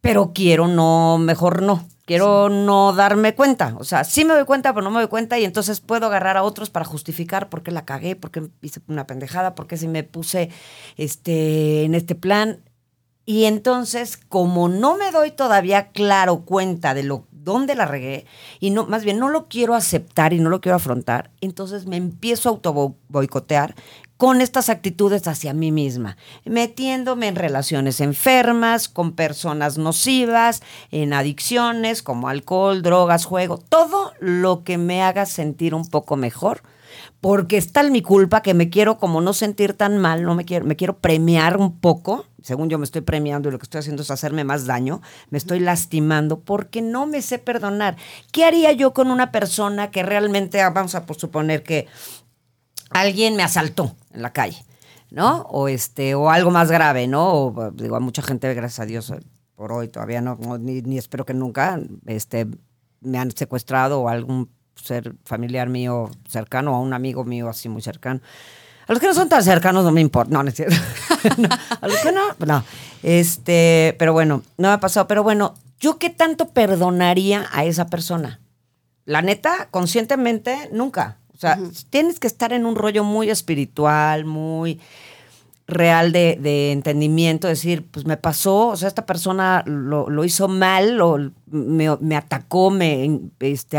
Pero 0.00 0.32
quiero 0.34 0.66
no, 0.66 1.16
mejor 1.16 1.62
no. 1.62 1.86
Quiero 2.04 2.48
no 2.48 2.92
darme 2.92 3.36
cuenta. 3.36 3.76
O 3.78 3.84
sea, 3.84 4.02
sí 4.02 4.24
me 4.24 4.34
doy 4.34 4.44
cuenta, 4.44 4.74
pero 4.74 4.82
no 4.82 4.90
me 4.90 4.98
doy 4.98 5.08
cuenta 5.08 5.38
y 5.38 5.44
entonces 5.44 5.80
puedo 5.80 6.06
agarrar 6.06 6.36
a 6.36 6.42
otros 6.42 6.70
para 6.70 6.84
justificar 6.84 7.48
por 7.48 7.62
qué 7.62 7.70
la 7.70 7.84
cagué, 7.84 8.16
por 8.16 8.32
qué 8.32 8.48
hice 8.62 8.80
una 8.88 9.06
pendejada, 9.06 9.54
por 9.54 9.68
qué 9.68 9.76
si 9.76 9.86
me 9.86 10.02
puse 10.02 10.50
este, 10.96 11.84
en 11.84 11.94
este 11.94 12.16
plan. 12.16 12.64
Y 13.24 13.44
entonces, 13.44 14.16
como 14.16 14.68
no 14.68 14.96
me 14.96 15.12
doy 15.12 15.30
todavía 15.30 15.90
claro 15.92 16.40
cuenta 16.40 16.94
de 16.94 17.04
lo 17.04 17.26
dónde 17.30 17.74
la 17.74 17.86
regué 17.86 18.26
y 18.58 18.70
no 18.70 18.86
más 18.86 19.04
bien 19.04 19.18
no 19.18 19.28
lo 19.28 19.48
quiero 19.48 19.74
aceptar 19.74 20.32
y 20.32 20.40
no 20.40 20.50
lo 20.50 20.60
quiero 20.60 20.76
afrontar, 20.76 21.30
entonces 21.40 21.86
me 21.86 21.96
empiezo 21.96 22.48
a 22.48 22.52
auto 22.52 22.96
boicotear 23.08 23.74
con 24.20 24.42
estas 24.42 24.68
actitudes 24.68 25.26
hacia 25.28 25.54
mí 25.54 25.72
misma, 25.72 26.18
metiéndome 26.44 27.26
en 27.28 27.36
relaciones 27.36 28.02
enfermas, 28.02 28.86
con 28.86 29.12
personas 29.12 29.78
nocivas, 29.78 30.62
en 30.90 31.14
adicciones 31.14 32.02
como 32.02 32.28
alcohol, 32.28 32.82
drogas, 32.82 33.24
juego, 33.24 33.56
todo 33.56 34.12
lo 34.20 34.62
que 34.62 34.76
me 34.76 35.02
haga 35.02 35.24
sentir 35.24 35.74
un 35.74 35.88
poco 35.88 36.16
mejor, 36.16 36.60
porque 37.22 37.56
está 37.56 37.80
en 37.80 37.92
mi 37.92 38.02
culpa 38.02 38.42
que 38.42 38.52
me 38.52 38.68
quiero 38.68 38.98
como 38.98 39.22
no 39.22 39.32
sentir 39.32 39.72
tan 39.72 39.96
mal, 39.96 40.22
no 40.22 40.34
me 40.34 40.44
quiero, 40.44 40.66
me 40.66 40.76
quiero 40.76 40.98
premiar 40.98 41.56
un 41.56 41.78
poco, 41.80 42.26
según 42.42 42.68
yo 42.68 42.76
me 42.76 42.84
estoy 42.84 43.00
premiando 43.00 43.48
y 43.48 43.52
lo 43.52 43.58
que 43.58 43.64
estoy 43.64 43.78
haciendo 43.78 44.02
es 44.02 44.10
hacerme 44.10 44.44
más 44.44 44.66
daño, 44.66 45.00
me 45.30 45.38
estoy 45.38 45.60
lastimando 45.60 46.40
porque 46.40 46.82
no 46.82 47.06
me 47.06 47.22
sé 47.22 47.38
perdonar. 47.38 47.96
¿Qué 48.32 48.44
haría 48.44 48.72
yo 48.72 48.92
con 48.92 49.10
una 49.10 49.32
persona 49.32 49.90
que 49.90 50.02
realmente, 50.02 50.62
vamos 50.74 50.94
a 50.94 51.06
suponer 51.16 51.62
que 51.62 51.86
alguien 52.90 53.36
me 53.36 53.42
asaltó 53.42 53.96
en 54.12 54.22
la 54.22 54.32
calle, 54.32 54.64
¿no? 55.10 55.42
O 55.42 55.68
este, 55.68 56.14
o 56.14 56.30
algo 56.30 56.50
más 56.50 56.70
grave, 56.70 57.06
¿no? 57.06 57.32
O, 57.32 57.70
digo, 57.72 57.96
a 57.96 58.00
mucha 58.00 58.22
gente, 58.22 58.52
gracias 58.54 58.80
a 58.80 58.86
Dios, 58.86 59.12
por 59.54 59.72
hoy 59.72 59.88
todavía 59.88 60.20
no, 60.20 60.36
ni, 60.58 60.98
espero 60.98 61.24
que 61.24 61.34
nunca, 61.34 61.80
este, 62.06 62.46
me 63.00 63.18
han 63.18 63.30
secuestrado 63.30 64.00
o 64.00 64.08
algún 64.08 64.50
ser 64.74 65.14
familiar 65.24 65.68
mío 65.68 66.10
cercano, 66.28 66.76
o 66.76 66.82
un 66.82 66.92
amigo 66.92 67.24
mío 67.24 67.48
así 67.48 67.68
muy 67.68 67.82
cercano. 67.82 68.20
A 68.86 68.92
los 68.92 69.00
que 69.00 69.06
no 69.06 69.14
son 69.14 69.28
tan 69.28 69.44
cercanos 69.44 69.84
no 69.84 69.92
me 69.92 70.00
importa. 70.00 70.32
No, 70.32 70.42
no 70.42 70.48
es 70.48 70.56
cierto. 70.56 70.74
a 71.80 71.86
los 71.86 71.98
que 71.98 72.10
no, 72.10 72.22
no. 72.44 72.64
Este, 73.04 73.94
pero 74.00 74.12
bueno, 74.12 74.42
no 74.58 74.68
me 74.68 74.74
ha 74.74 74.80
pasado. 74.80 75.06
Pero 75.06 75.22
bueno, 75.22 75.54
¿yo 75.78 75.96
qué 75.98 76.10
tanto 76.10 76.48
perdonaría 76.48 77.46
a 77.52 77.64
esa 77.64 77.86
persona? 77.86 78.40
La 79.04 79.22
neta, 79.22 79.68
conscientemente, 79.70 80.70
nunca. 80.72 81.19
O 81.40 81.42
sea, 81.42 81.58
tienes 81.88 82.20
que 82.20 82.26
estar 82.26 82.52
en 82.52 82.66
un 82.66 82.76
rollo 82.76 83.02
muy 83.02 83.30
espiritual, 83.30 84.26
muy 84.26 84.78
real 85.66 86.12
de, 86.12 86.70
entendimiento, 86.70 87.48
decir, 87.48 87.86
pues 87.90 88.04
me 88.04 88.18
pasó, 88.18 88.68
o 88.68 88.76
sea, 88.76 88.88
esta 88.88 89.06
persona 89.06 89.62
lo, 89.64 90.22
hizo 90.22 90.48
mal, 90.48 91.00
o 91.00 91.30
me, 91.46 92.14
atacó, 92.14 92.70
me, 92.70 93.20
este, 93.40 93.78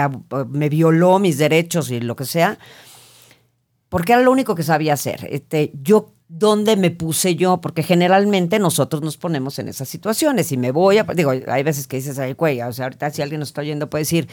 me 0.49 0.69
violó 0.69 1.19
mis 1.19 1.37
derechos 1.37 1.91
y 1.91 1.99
lo 1.99 2.15
que 2.15 2.25
sea, 2.25 2.57
porque 3.89 4.13
era 4.13 4.23
lo 4.23 4.31
único 4.31 4.55
que 4.55 4.63
sabía 4.63 4.93
hacer. 4.93 5.27
Este, 5.29 5.71
yo, 5.83 6.13
¿dónde 6.29 6.77
me 6.77 6.89
puse 6.89 7.35
yo? 7.35 7.61
Porque 7.61 7.83
generalmente 7.83 8.57
nosotros 8.57 9.03
nos 9.03 9.17
ponemos 9.17 9.59
en 9.59 9.67
esas 9.67 9.87
situaciones 9.87 10.51
y 10.51 10.57
me 10.57 10.71
voy 10.71 10.97
a, 10.97 11.03
digo, 11.03 11.29
hay 11.29 11.61
veces 11.61 11.85
que 11.85 11.97
dices, 11.97 12.17
ay, 12.17 12.33
güey, 12.33 12.59
o 12.63 12.73
sea, 12.73 12.85
ahorita 12.85 13.11
si 13.11 13.21
alguien 13.21 13.39
nos 13.39 13.49
está 13.49 13.61
oyendo 13.61 13.87
puede 13.87 14.01
decir, 14.01 14.27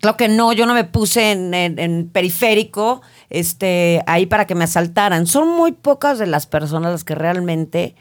Claro 0.00 0.16
que 0.16 0.28
no, 0.28 0.52
yo 0.52 0.66
no 0.66 0.74
me 0.74 0.84
puse 0.84 1.32
en, 1.32 2.10
periférico 2.12 3.02
este, 3.30 4.02
ahí 4.06 4.26
para 4.26 4.46
que 4.46 4.54
me 4.54 4.64
asaltaran. 4.64 5.26
Son 5.26 5.48
muy 5.48 5.72
pocas 5.72 6.18
de 6.18 6.26
las 6.26 6.46
personas 6.46 6.92
las 6.92 7.04
que 7.04 7.14
realmente 7.14 7.94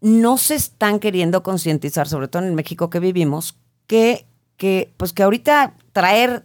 no 0.00 0.36
se 0.36 0.56
están 0.56 0.98
queriendo 0.98 1.42
concientizar, 1.42 2.08
sobre 2.08 2.28
todo 2.28 2.42
en 2.42 2.54
México 2.54 2.90
que 2.90 2.98
vivimos, 2.98 3.56
que, 3.86 4.26
que, 4.56 4.92
pues 4.96 5.12
que 5.12 5.22
ahorita 5.22 5.74
traer 5.92 6.44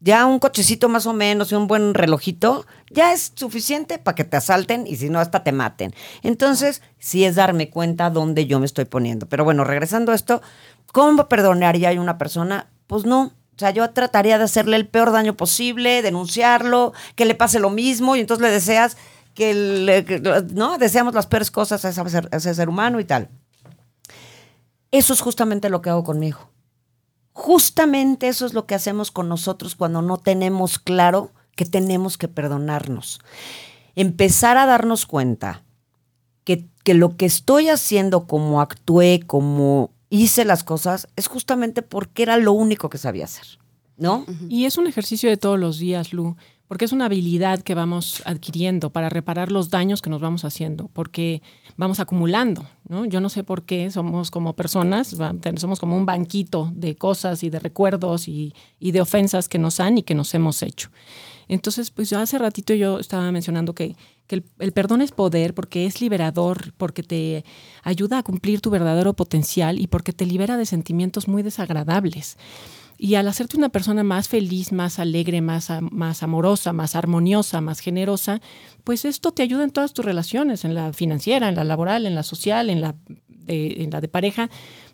ya 0.00 0.24
un 0.24 0.38
cochecito 0.38 0.88
más 0.88 1.06
o 1.06 1.12
menos 1.12 1.52
y 1.52 1.54
un 1.54 1.66
buen 1.66 1.92
relojito 1.94 2.66
ya 2.90 3.12
es 3.12 3.32
suficiente 3.34 3.98
para 3.98 4.14
que 4.14 4.24
te 4.24 4.38
asalten 4.38 4.86
y 4.86 4.96
si 4.96 5.10
no 5.10 5.20
hasta 5.20 5.44
te 5.44 5.52
maten. 5.52 5.94
Entonces, 6.22 6.82
sí 6.98 7.24
es 7.24 7.36
darme 7.36 7.70
cuenta 7.70 8.10
dónde 8.10 8.46
yo 8.46 8.58
me 8.58 8.66
estoy 8.66 8.86
poniendo. 8.86 9.28
Pero 9.28 9.44
bueno, 9.44 9.62
regresando 9.62 10.12
a 10.12 10.14
esto, 10.14 10.42
¿cómo 10.90 11.28
perdonaría 11.28 11.90
a 11.90 12.00
una 12.00 12.18
persona? 12.18 12.70
Pues 12.86 13.04
no, 13.04 13.32
o 13.60 13.62
sea, 13.62 13.72
yo 13.72 13.90
trataría 13.90 14.38
de 14.38 14.44
hacerle 14.44 14.76
el 14.76 14.88
peor 14.88 15.12
daño 15.12 15.36
posible, 15.36 16.00
denunciarlo, 16.00 16.94
que 17.14 17.26
le 17.26 17.34
pase 17.34 17.58
lo 17.58 17.68
mismo 17.68 18.16
y 18.16 18.20
entonces 18.20 18.40
le 18.42 18.50
deseas 18.50 18.96
que, 19.34 20.46
¿no? 20.54 20.78
Deseamos 20.78 21.12
las 21.12 21.26
peores 21.26 21.50
cosas 21.50 21.84
a 21.84 21.90
ese, 22.32 22.54
ser, 22.54 22.70
humano 22.70 23.00
y 23.00 23.04
tal. 23.04 23.28
Eso 24.90 25.12
es 25.12 25.20
justamente 25.20 25.68
lo 25.68 25.82
que 25.82 25.90
hago 25.90 26.04
conmigo. 26.04 26.48
Justamente 27.34 28.28
eso 28.28 28.46
es 28.46 28.54
lo 28.54 28.64
que 28.64 28.74
hacemos 28.74 29.10
con 29.10 29.28
nosotros 29.28 29.74
cuando 29.74 30.00
no 30.00 30.16
tenemos 30.16 30.78
claro 30.78 31.30
que 31.54 31.66
tenemos 31.66 32.16
que 32.16 32.28
perdonarnos. 32.28 33.20
Empezar 33.94 34.56
a 34.56 34.64
darnos 34.64 35.04
cuenta 35.04 35.64
que, 36.44 36.66
que 36.82 36.94
lo 36.94 37.18
que 37.18 37.26
estoy 37.26 37.68
haciendo, 37.68 38.26
como 38.26 38.62
actué, 38.62 39.20
como 39.26 39.90
hice 40.10 40.44
las 40.44 40.64
cosas 40.64 41.08
es 41.16 41.28
justamente 41.28 41.82
porque 41.82 42.24
era 42.24 42.36
lo 42.36 42.52
único 42.52 42.90
que 42.90 42.98
sabía 42.98 43.24
hacer, 43.24 43.58
¿no? 43.96 44.26
Y 44.48 44.66
es 44.66 44.76
un 44.76 44.86
ejercicio 44.86 45.30
de 45.30 45.36
todos 45.36 45.58
los 45.58 45.78
días, 45.78 46.12
Lu, 46.12 46.36
porque 46.66 46.84
es 46.84 46.92
una 46.92 47.06
habilidad 47.06 47.62
que 47.62 47.74
vamos 47.74 48.22
adquiriendo 48.26 48.90
para 48.90 49.08
reparar 49.08 49.50
los 49.50 49.70
daños 49.70 50.02
que 50.02 50.10
nos 50.10 50.20
vamos 50.20 50.44
haciendo, 50.44 50.88
porque 50.92 51.42
vamos 51.76 52.00
acumulando, 52.00 52.64
¿no? 52.88 53.06
Yo 53.06 53.20
no 53.20 53.28
sé 53.28 53.44
por 53.44 53.62
qué 53.62 53.90
somos 53.90 54.30
como 54.30 54.54
personas, 54.54 55.16
somos 55.56 55.80
como 55.80 55.96
un 55.96 56.06
banquito 56.06 56.70
de 56.74 56.96
cosas 56.96 57.42
y 57.42 57.50
de 57.50 57.60
recuerdos 57.60 58.28
y, 58.28 58.54
y 58.78 58.90
de 58.92 59.00
ofensas 59.00 59.48
que 59.48 59.58
nos 59.58 59.80
han 59.80 59.98
y 59.98 60.02
que 60.02 60.14
nos 60.14 60.34
hemos 60.34 60.62
hecho. 60.62 60.90
Entonces, 61.48 61.90
pues 61.90 62.08
yo 62.10 62.20
hace 62.20 62.38
ratito 62.38 62.74
yo 62.74 63.00
estaba 63.00 63.32
mencionando 63.32 63.74
que, 63.74 63.96
el, 64.36 64.72
perdón 64.72 65.02
es 65.02 65.12
poder 65.12 65.54
porque 65.54 65.86
es 65.86 66.00
liberador, 66.00 66.72
porque 66.76 67.02
te 67.02 67.44
ayuda 67.82 68.18
a 68.18 68.22
cumplir 68.22 68.60
tu 68.60 68.70
verdadero 68.70 69.14
potencial 69.14 69.78
y 69.78 69.86
porque 69.86 70.12
te 70.12 70.26
libera 70.26 70.56
de 70.56 70.66
sentimientos 70.66 71.28
muy 71.28 71.42
desagradables. 71.42 72.36
Y 72.98 73.14
al 73.14 73.28
hacerte 73.28 73.56
una 73.56 73.70
persona 73.70 74.04
más 74.04 74.28
feliz, 74.28 74.72
más 74.72 74.98
alegre, 74.98 75.40
más, 75.40 75.70
más 75.80 76.22
amorosa, 76.22 76.74
más 76.74 76.94
armoniosa, 76.94 77.62
más 77.62 77.80
generosa, 77.80 78.42
pues 78.84 79.06
esto 79.06 79.32
te 79.32 79.42
ayuda 79.42 79.64
en 79.64 79.70
todas 79.70 79.94
tus 79.94 80.04
relaciones, 80.04 80.66
en 80.66 80.74
la 80.74 80.92
financiera, 80.92 81.48
en 81.48 81.54
la 81.54 81.64
laboral, 81.64 82.04
en 82.04 82.14
la 82.14 82.22
social, 82.22 82.68
en 82.68 82.82
la 82.82 82.94
en 83.50 83.90
la 83.90 84.00
de 84.00 84.08
pareja, 84.08 84.50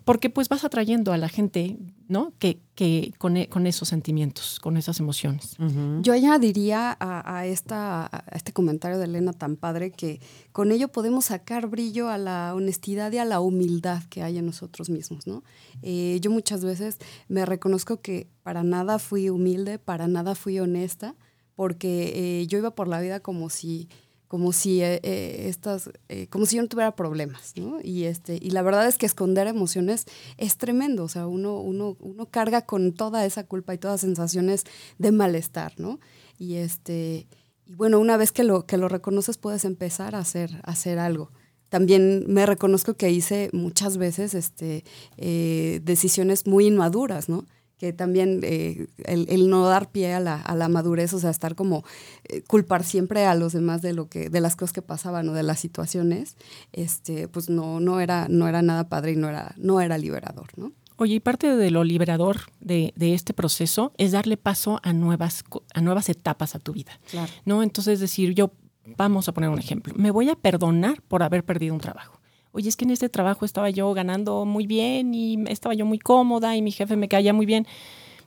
porque 0.07 0.29
pues 0.29 0.47
vas 0.47 0.63
atrayendo 0.63 1.11
a 1.11 1.17
la 1.17 1.27
gente, 1.27 1.77
¿no? 2.07 2.31
Que, 2.39 2.61
que 2.75 3.11
con, 3.17 3.35
e, 3.35 3.49
con 3.49 3.67
esos 3.67 3.89
sentimientos, 3.89 4.57
con 4.61 4.77
esas 4.77 5.01
emociones. 5.01 5.57
Yo 6.01 6.13
añadiría 6.13 6.95
a, 6.97 7.39
a, 7.39 7.45
esta, 7.45 8.05
a 8.05 8.23
este 8.33 8.53
comentario 8.53 8.99
de 8.99 9.03
Elena 9.03 9.33
tan 9.33 9.57
padre 9.57 9.91
que 9.91 10.21
con 10.53 10.71
ello 10.71 10.87
podemos 10.87 11.25
sacar 11.25 11.67
brillo 11.67 12.07
a 12.07 12.17
la 12.17 12.53
honestidad 12.55 13.11
y 13.11 13.17
a 13.17 13.25
la 13.25 13.41
humildad 13.41 14.01
que 14.05 14.23
hay 14.23 14.37
en 14.37 14.45
nosotros 14.45 14.89
mismos, 14.89 15.27
¿no? 15.27 15.43
Eh, 15.81 16.19
yo 16.21 16.31
muchas 16.31 16.63
veces 16.63 16.99
me 17.27 17.45
reconozco 17.45 17.99
que 17.99 18.29
para 18.43 18.63
nada 18.63 18.99
fui 18.99 19.29
humilde, 19.29 19.77
para 19.77 20.07
nada 20.07 20.35
fui 20.35 20.57
honesta, 20.57 21.15
porque 21.53 22.13
eh, 22.15 22.47
yo 22.47 22.57
iba 22.57 22.71
por 22.71 22.87
la 22.87 23.01
vida 23.01 23.19
como 23.19 23.49
si 23.49 23.89
como 24.27 24.51
si 24.51 24.81
eh, 24.81 24.99
eh, 25.03 25.45
estas, 25.47 25.89
eh, 26.09 26.27
como 26.27 26.45
si 26.45 26.57
yo 26.57 26.61
no 26.61 26.67
tuviera 26.67 26.95
problemas, 26.95 27.53
¿no? 27.55 27.79
Y 27.81 28.03
este, 28.03 28.37
y 28.41 28.51
la 28.51 28.61
verdad 28.61 28.87
es 28.87 28.97
que 28.97 29.05
esconder 29.05 29.47
emociones 29.47 30.05
es 30.37 30.57
tremendo, 30.57 31.05
o 31.05 31.07
sea, 31.07 31.27
uno, 31.27 31.59
uno, 31.61 31.95
uno 31.99 32.25
carga 32.25 32.63
con 32.63 32.93
toda 32.93 33.25
esa 33.25 33.45
culpa 33.45 33.73
y 33.73 33.77
todas 33.77 34.01
sensaciones 34.01 34.65
de 34.97 35.11
malestar, 35.11 35.73
¿no? 35.77 35.99
Y 36.37 36.55
este, 36.55 37.27
y 37.65 37.75
bueno, 37.75 37.99
una 37.99 38.17
vez 38.17 38.31
que 38.31 38.43
lo, 38.43 38.65
que 38.65 38.77
lo 38.77 38.89
reconoces, 38.89 39.37
puedes 39.37 39.65
empezar 39.65 40.15
a 40.15 40.19
hacer, 40.19 40.59
a 40.63 40.71
hacer 40.71 40.99
algo. 40.99 41.31
También 41.69 42.25
me 42.27 42.45
reconozco 42.45 42.93
que 42.93 43.11
hice 43.11 43.49
muchas 43.51 43.97
veces 43.97 44.33
este, 44.33 44.85
decisiones 45.17 46.47
muy 46.47 46.65
inmaduras, 46.65 47.27
¿no? 47.27 47.45
Que 47.77 47.93
también 47.93 48.41
eh, 48.43 48.87
el, 49.05 49.49
no 49.49 49.65
dar 49.67 49.91
pie 49.91 50.13
a 50.13 50.19
la, 50.19 50.41
a 50.41 50.55
la, 50.55 50.67
madurez, 50.67 51.13
o 51.13 51.19
sea, 51.19 51.29
estar 51.29 51.55
como 51.55 51.83
eh, 52.25 52.41
culpar 52.41 52.83
siempre 52.83 53.25
a 53.25 53.35
los 53.35 53.53
demás 53.53 53.81
de 53.81 53.93
lo 53.93 54.09
que, 54.09 54.29
de 54.29 54.41
las 54.41 54.55
cosas 54.55 54.73
que 54.73 54.81
pasaban 54.81 55.29
o 55.29 55.33
de 55.33 55.43
las 55.43 55.59
situaciones, 55.59 56.37
este, 56.73 57.27
pues 57.27 57.49
no, 57.49 57.79
no 57.79 57.99
era, 57.99 58.27
no 58.29 58.47
era 58.47 58.61
nada 58.61 58.89
padre 58.89 59.11
y 59.11 59.15
no 59.15 59.29
era, 59.29 59.53
no 59.57 59.79
era 59.79 59.97
liberador, 59.97 60.47
¿no? 60.57 60.71
Oye, 60.99 61.15
y 61.15 61.19
parte 61.19 61.55
de 61.55 61.69
lo 61.69 61.83
liberador 61.83 62.37
de, 62.59 62.91
de, 62.95 63.13
este 63.13 63.35
proceso 63.35 63.93
es 63.97 64.13
darle 64.13 64.35
paso 64.35 64.79
a 64.81 64.93
nuevas, 64.93 65.43
a 65.75 65.81
nuevas 65.81 66.09
etapas 66.09 66.55
a 66.55 66.59
tu 66.59 66.73
vida. 66.73 66.99
Claro. 67.11 67.31
¿No? 67.45 67.61
Entonces 67.61 67.99
decir, 67.99 68.33
yo, 68.33 68.51
vamos 68.97 69.27
a 69.27 69.33
poner 69.33 69.51
un 69.51 69.59
ejemplo, 69.59 69.93
me 69.95 70.09
voy 70.09 70.29
a 70.29 70.35
perdonar 70.35 71.03
por 71.03 71.21
haber 71.21 71.43
perdido 71.43 71.75
un 71.75 71.81
trabajo 71.81 72.16
oye, 72.57 72.69
es 72.69 72.75
que 72.75 72.85
en 72.85 72.91
este 72.91 73.07
trabajo 73.07 73.45
estaba 73.45 73.69
yo 73.69 73.93
ganando 73.93 74.43
muy 74.43 74.65
bien 74.65 75.13
y 75.13 75.37
estaba 75.47 75.75
yo 75.75 75.85
muy 75.85 75.99
cómoda 75.99 76.55
y 76.55 76.63
mi 76.63 76.71
jefe 76.71 76.95
me 76.95 77.07
caía 77.07 77.31
muy 77.31 77.45
bien. 77.45 77.67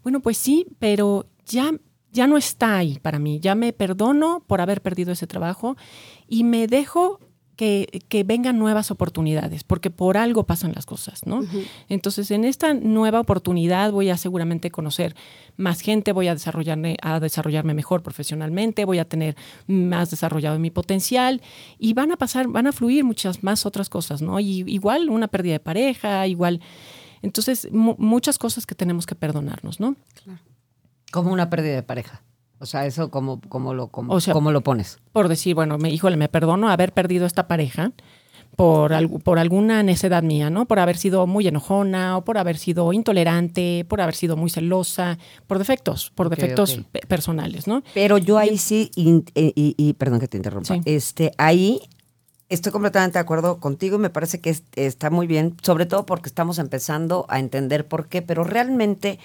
Bueno, 0.05 0.21
pues 0.21 0.37
sí, 0.37 0.67
pero 0.79 1.27
ya, 1.47 1.73
ya 2.13 2.29
no 2.29 2.37
está 2.37 2.79
ahí 2.79 3.01
para 3.01 3.19
mí. 3.19 3.41
Ya 3.41 3.57
me 3.57 3.73
perdono 3.73 4.45
por 4.47 4.61
haber 4.61 4.83
perdido 4.83 5.13
ese 5.13 5.27
trabajo 5.27 5.77
y 6.29 6.45
me 6.45 6.69
dejo 6.69 7.19
que, 7.61 8.03
que 8.09 8.25
vengan 8.25 8.59
nuevas 8.59 8.91
oportunidades, 8.91 9.65
porque 9.65 9.91
por 9.91 10.17
algo 10.17 10.45
pasan 10.45 10.73
las 10.75 10.87
cosas, 10.87 11.27
¿no? 11.27 11.43
Entonces, 11.91 12.31
en 12.31 12.47
esta 12.47 12.73
nueva 12.73 13.21
oportunidad 13.21 13.93
voy 13.93 14.09
a 14.09 14.17
seguramente 14.17 14.71
conocer 14.71 15.15
más 15.59 15.83
gente, 15.83 16.13
voy 16.13 16.29
a 16.29 16.33
desarrollarme, 16.33 16.97
a 17.03 17.21
desarrollarme 17.21 17.75
mejor 17.75 18.03
profesionalmente, 18.03 18.87
voy 18.87 18.99
a 18.99 19.05
tener 19.05 19.37
más 19.67 20.09
desarrollado 20.09 20.59
mi 20.59 20.71
potencial 20.71 21.43
y 21.79 21.93
van 21.93 22.13
a 22.13 22.17
pasar, 22.17 22.49
van 22.49 22.67
a 22.67 22.73
fluir 22.73 23.05
muchas 23.05 23.43
más 23.43 23.67
otras 23.67 23.91
cosas, 23.91 24.23
¿no? 24.23 24.41
Y, 24.41 24.65
igual 24.67 25.11
una 25.11 25.29
pérdida 25.29 25.53
de 25.53 25.61
pareja, 25.61 26.27
igual. 26.27 26.63
Entonces, 27.21 27.69
muchas 27.71 28.39
cosas 28.39 28.65
que 28.65 28.75
tenemos 28.75 29.05
que 29.05 29.17
perdonarnos, 29.17 29.81
¿no? 29.81 29.97
Claro. 30.25 30.41
Como 31.13 31.31
una 31.31 31.51
pérdida 31.51 31.75
de 31.75 31.83
pareja. 31.83 32.23
O 32.61 32.67
sea, 32.67 32.85
eso 32.85 33.11
como, 33.11 33.41
como 33.49 33.73
lo, 33.73 33.89
como, 33.89 34.13
lo 34.53 34.61
pones. 34.61 34.99
Por 35.13 35.29
decir, 35.29 35.55
bueno, 35.55 35.79
me, 35.79 35.91
híjole, 35.91 36.19
me 36.19 36.29
perdono 36.29 36.69
haber 36.69 36.93
perdido 36.93 37.25
esta 37.25 37.49
pareja 37.49 37.93
por, 38.55 38.93
por 39.23 39.39
alguna 39.39 39.83
necedad 39.83 40.23
mía, 40.23 40.51
¿no? 40.51 40.67
Por 40.67 40.79
haber 40.79 40.99
sido 40.99 41.27
muy 41.27 41.49
enojona 41.49 42.19
o 42.19 42.25
por 42.25 42.37
haber 42.37 42.59
sido 42.59 42.93
intolerante, 42.93 43.87
por 43.89 44.03
haber 44.03 44.15
sido 44.15 44.37
muy 44.37 44.51
celosa, 44.51 45.19
por 45.47 45.59
defectos, 45.59 46.13
por 46.15 46.29
defectos 46.29 46.83
personales, 47.09 47.67
¿no? 47.67 47.83
Pero 47.95 48.19
yo 48.19 48.37
ahí 48.37 48.59
sí, 48.59 48.91
eh, 49.35 49.53
y, 49.55 49.93
perdón 49.95 50.21
que 50.21 50.29
te 50.29 50.37
interrumpa, 50.37 50.77
este, 50.85 51.33
ahí 51.39 51.81
estoy 52.51 52.73
completamente 52.73 53.15
de 53.15 53.21
acuerdo 53.21 53.59
contigo 53.59 53.97
y 53.97 54.01
me 54.01 54.11
parece 54.11 54.43
que 54.43 54.55
está 54.77 55.09
muy 55.09 55.27
bien, 55.27 55.57
sobre 55.63 55.87
todo 55.87 56.05
porque 56.05 56.29
estamos 56.29 56.59
empezando 56.59 57.25
a 57.31 57.39
entender 57.39 57.89
por 57.89 58.09
qué, 58.09 58.21
pero 58.21 58.45
realmente 58.45 59.19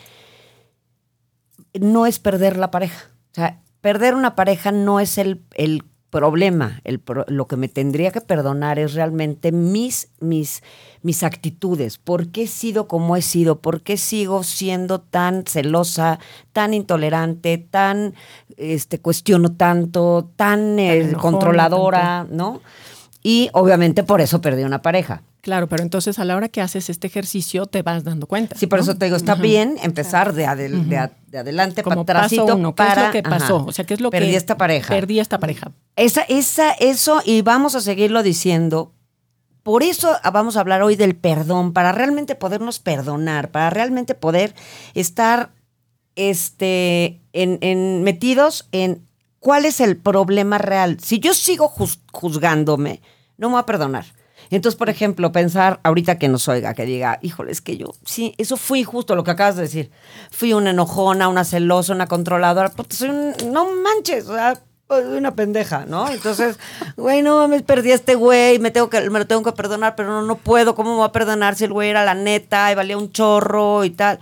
no 1.73 2.05
es 2.05 2.19
perder 2.19 2.55
la 2.55 2.71
pareja. 2.71 3.09
O 3.35 3.41
sea, 3.41 3.59
perder 3.81 4.15
una 4.15 4.33
pareja 4.33 4.71
no 4.71 5.01
es 5.01 5.17
el, 5.17 5.41
el 5.55 5.83
problema. 6.09 6.79
El 6.85 7.01
lo 7.27 7.47
que 7.47 7.57
me 7.57 7.67
tendría 7.67 8.11
que 8.11 8.21
perdonar 8.21 8.79
es 8.79 8.93
realmente 8.93 9.51
mis, 9.51 10.07
mis, 10.21 10.63
mis 11.01 11.21
actitudes. 11.23 11.97
¿Por 11.97 12.29
qué 12.29 12.43
he 12.43 12.47
sido 12.47 12.87
como 12.87 13.17
he 13.17 13.21
sido? 13.21 13.59
¿Por 13.59 13.81
qué 13.81 13.97
sigo 13.97 14.43
siendo 14.43 15.01
tan 15.01 15.43
celosa, 15.45 16.19
tan 16.53 16.73
intolerante, 16.73 17.57
tan 17.57 18.13
este, 18.55 19.01
cuestiono 19.01 19.51
tanto, 19.57 20.31
tan, 20.37 20.79
eh, 20.79 21.11
controladora, 21.19 22.25
¿no? 22.29 22.61
Y 23.27 23.49
obviamente 23.53 24.03
por 24.03 24.21
eso 24.21 24.39
perdí 24.39 24.65
una 24.65 24.83
pareja. 24.83 25.23
Claro, 25.41 25.67
pero 25.67 25.81
entonces 25.81 26.19
a 26.19 26.25
la 26.25 26.35
hora 26.35 26.47
que 26.47 26.61
haces 26.61 26.91
este 26.91 27.07
ejercicio 27.07 27.65
te 27.65 27.81
vas 27.81 28.03
dando 28.03 28.27
cuenta. 28.27 28.55
Sí, 28.55 28.67
por 28.67 28.77
eso 28.77 28.97
te 28.97 29.05
digo, 29.05 29.17
está 29.17 29.33
bien 29.33 29.77
empezar 29.81 30.33
de, 30.33 30.45
de, 30.45 31.35
adelante 31.35 31.81
Como 31.81 32.05
para 32.05 32.21
paso 32.21 32.45
uno, 32.45 32.75
¿qué 32.75 32.83
es 32.83 32.97
lo 33.03 33.11
que 33.11 33.23
pasó? 33.23 33.65
O 33.65 33.71
sea, 33.71 33.83
¿qué 33.83 33.95
es 33.95 33.99
lo 33.99 34.11
perdí 34.11 34.35
esta 34.35 34.59
pareja. 34.59 34.93
Perdí 34.93 35.19
esta 35.19 35.39
pareja. 35.39 35.71
Esa, 35.95 36.21
esa, 36.21 36.73
eso, 36.73 37.19
y 37.25 37.41
vamos 37.41 37.73
a 37.73 37.81
seguirlo 37.81 38.21
diciendo. 38.21 38.93
Por 39.63 39.81
eso 39.81 40.15
vamos 40.31 40.55
a 40.55 40.59
hablar 40.59 40.83
hoy 40.83 40.95
del 40.95 41.15
perdón, 41.15 41.73
para 41.73 41.93
realmente 41.93 42.35
podernos 42.35 42.77
perdonar, 42.77 43.49
para 43.49 43.71
realmente 43.71 44.13
poder 44.13 44.53
estar 44.93 45.49
este, 46.15 47.21
en, 47.33 48.03
metidos 48.03 48.67
en 48.71 49.03
cuál 49.39 49.65
es 49.65 49.79
el 49.79 49.97
problema 49.97 50.59
real. 50.59 50.99
Si 51.01 51.19
yo 51.19 51.33
sigo 51.33 51.73
juzgándome, 52.11 53.01
no 53.37 53.49
me 53.49 53.53
voy 53.53 53.61
a 53.61 53.65
perdonar 53.65 54.05
entonces, 54.49 54.77
por 54.77 54.89
ejemplo, 54.89 55.31
pensar 55.31 55.79
ahorita 55.83 56.17
que 56.17 56.27
nos 56.27 56.47
oiga, 56.47 56.73
que 56.73 56.85
diga, 56.85 57.19
híjole, 57.21 57.51
es 57.51 57.61
que 57.61 57.77
yo, 57.77 57.93
sí, 58.05 58.35
eso 58.37 58.57
fui 58.57 58.83
justo 58.83 59.15
lo 59.15 59.23
que 59.23 59.31
acabas 59.31 59.55
de 59.55 59.63
decir. 59.63 59.91
Fui 60.31 60.53
una 60.53 60.71
enojona, 60.71 61.27
una 61.27 61.43
celosa, 61.43 61.93
una 61.93 62.07
controladora. 62.07 62.71
soy 62.89 63.09
un, 63.09 63.33
no 63.51 63.65
manches, 63.75 64.27
o 64.27 64.35
sea, 64.35 64.59
una 64.89 65.35
pendeja, 65.35 65.85
¿no? 65.85 66.09
Entonces, 66.09 66.59
güey, 66.97 67.21
no 67.21 67.47
me 67.47 67.61
perdí 67.61 67.91
a 67.91 67.95
este 67.95 68.15
güey, 68.15 68.59
me 68.59 68.71
tengo 68.71 68.89
que, 68.89 69.09
me 69.09 69.19
lo 69.19 69.27
tengo 69.27 69.43
que 69.43 69.51
perdonar, 69.51 69.95
pero 69.95 70.09
no, 70.09 70.21
no 70.21 70.37
puedo. 70.37 70.75
¿Cómo 70.75 70.91
me 70.91 70.97
voy 70.97 71.07
a 71.07 71.11
perdonar 71.11 71.55
si 71.55 71.63
el 71.63 71.73
güey 71.73 71.89
era 71.89 72.05
la 72.05 72.13
neta 72.13 72.71
y 72.71 72.75
valía 72.75 72.97
un 72.97 73.11
chorro 73.11 73.83
y 73.83 73.89
tal? 73.89 74.19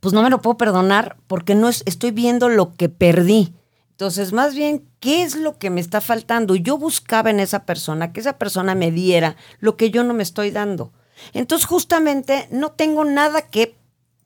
Pues 0.00 0.14
no 0.14 0.22
me 0.22 0.30
lo 0.30 0.40
puedo 0.40 0.56
perdonar 0.56 1.16
porque 1.26 1.54
no 1.54 1.68
es, 1.68 1.82
estoy 1.86 2.10
viendo 2.10 2.48
lo 2.48 2.74
que 2.74 2.88
perdí. 2.88 3.54
Entonces, 4.00 4.32
más 4.32 4.54
bien, 4.54 4.88
¿qué 4.98 5.22
es 5.22 5.36
lo 5.36 5.58
que 5.58 5.68
me 5.68 5.82
está 5.82 6.00
faltando? 6.00 6.56
Yo 6.56 6.78
buscaba 6.78 7.28
en 7.28 7.38
esa 7.38 7.66
persona 7.66 8.14
que 8.14 8.20
esa 8.20 8.38
persona 8.38 8.74
me 8.74 8.90
diera 8.90 9.36
lo 9.58 9.76
que 9.76 9.90
yo 9.90 10.04
no 10.04 10.14
me 10.14 10.22
estoy 10.22 10.50
dando. 10.50 10.90
Entonces, 11.34 11.66
justamente, 11.66 12.48
no 12.50 12.72
tengo 12.72 13.04
nada 13.04 13.42
que 13.42 13.76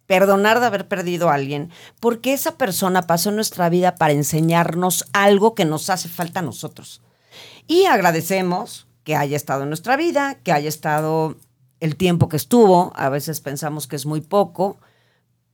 perdonar 0.06 0.60
de 0.60 0.66
haber 0.66 0.86
perdido 0.86 1.28
a 1.28 1.34
alguien, 1.34 1.72
porque 1.98 2.32
esa 2.32 2.56
persona 2.56 3.08
pasó 3.08 3.32
nuestra 3.32 3.68
vida 3.68 3.96
para 3.96 4.12
enseñarnos 4.12 5.06
algo 5.12 5.56
que 5.56 5.64
nos 5.64 5.90
hace 5.90 6.08
falta 6.08 6.38
a 6.38 6.44
nosotros. 6.44 7.02
Y 7.66 7.86
agradecemos 7.86 8.86
que 9.02 9.16
haya 9.16 9.36
estado 9.36 9.64
en 9.64 9.70
nuestra 9.70 9.96
vida, 9.96 10.36
que 10.44 10.52
haya 10.52 10.68
estado 10.68 11.34
el 11.80 11.96
tiempo 11.96 12.28
que 12.28 12.36
estuvo, 12.36 12.92
a 12.94 13.08
veces 13.08 13.40
pensamos 13.40 13.88
que 13.88 13.96
es 13.96 14.06
muy 14.06 14.20
poco, 14.20 14.78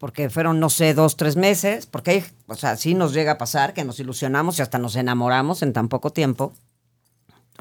porque 0.00 0.30
fueron, 0.30 0.58
no 0.60 0.70
sé, 0.70 0.94
dos, 0.94 1.18
tres 1.18 1.36
meses, 1.36 1.84
porque, 1.84 2.24
o 2.46 2.54
sea, 2.54 2.78
sí 2.78 2.94
nos 2.94 3.12
llega 3.12 3.32
a 3.32 3.38
pasar 3.38 3.74
que 3.74 3.84
nos 3.84 4.00
ilusionamos 4.00 4.58
y 4.58 4.62
hasta 4.62 4.78
nos 4.78 4.96
enamoramos 4.96 5.60
en 5.60 5.74
tan 5.74 5.90
poco 5.90 6.10
tiempo. 6.10 6.54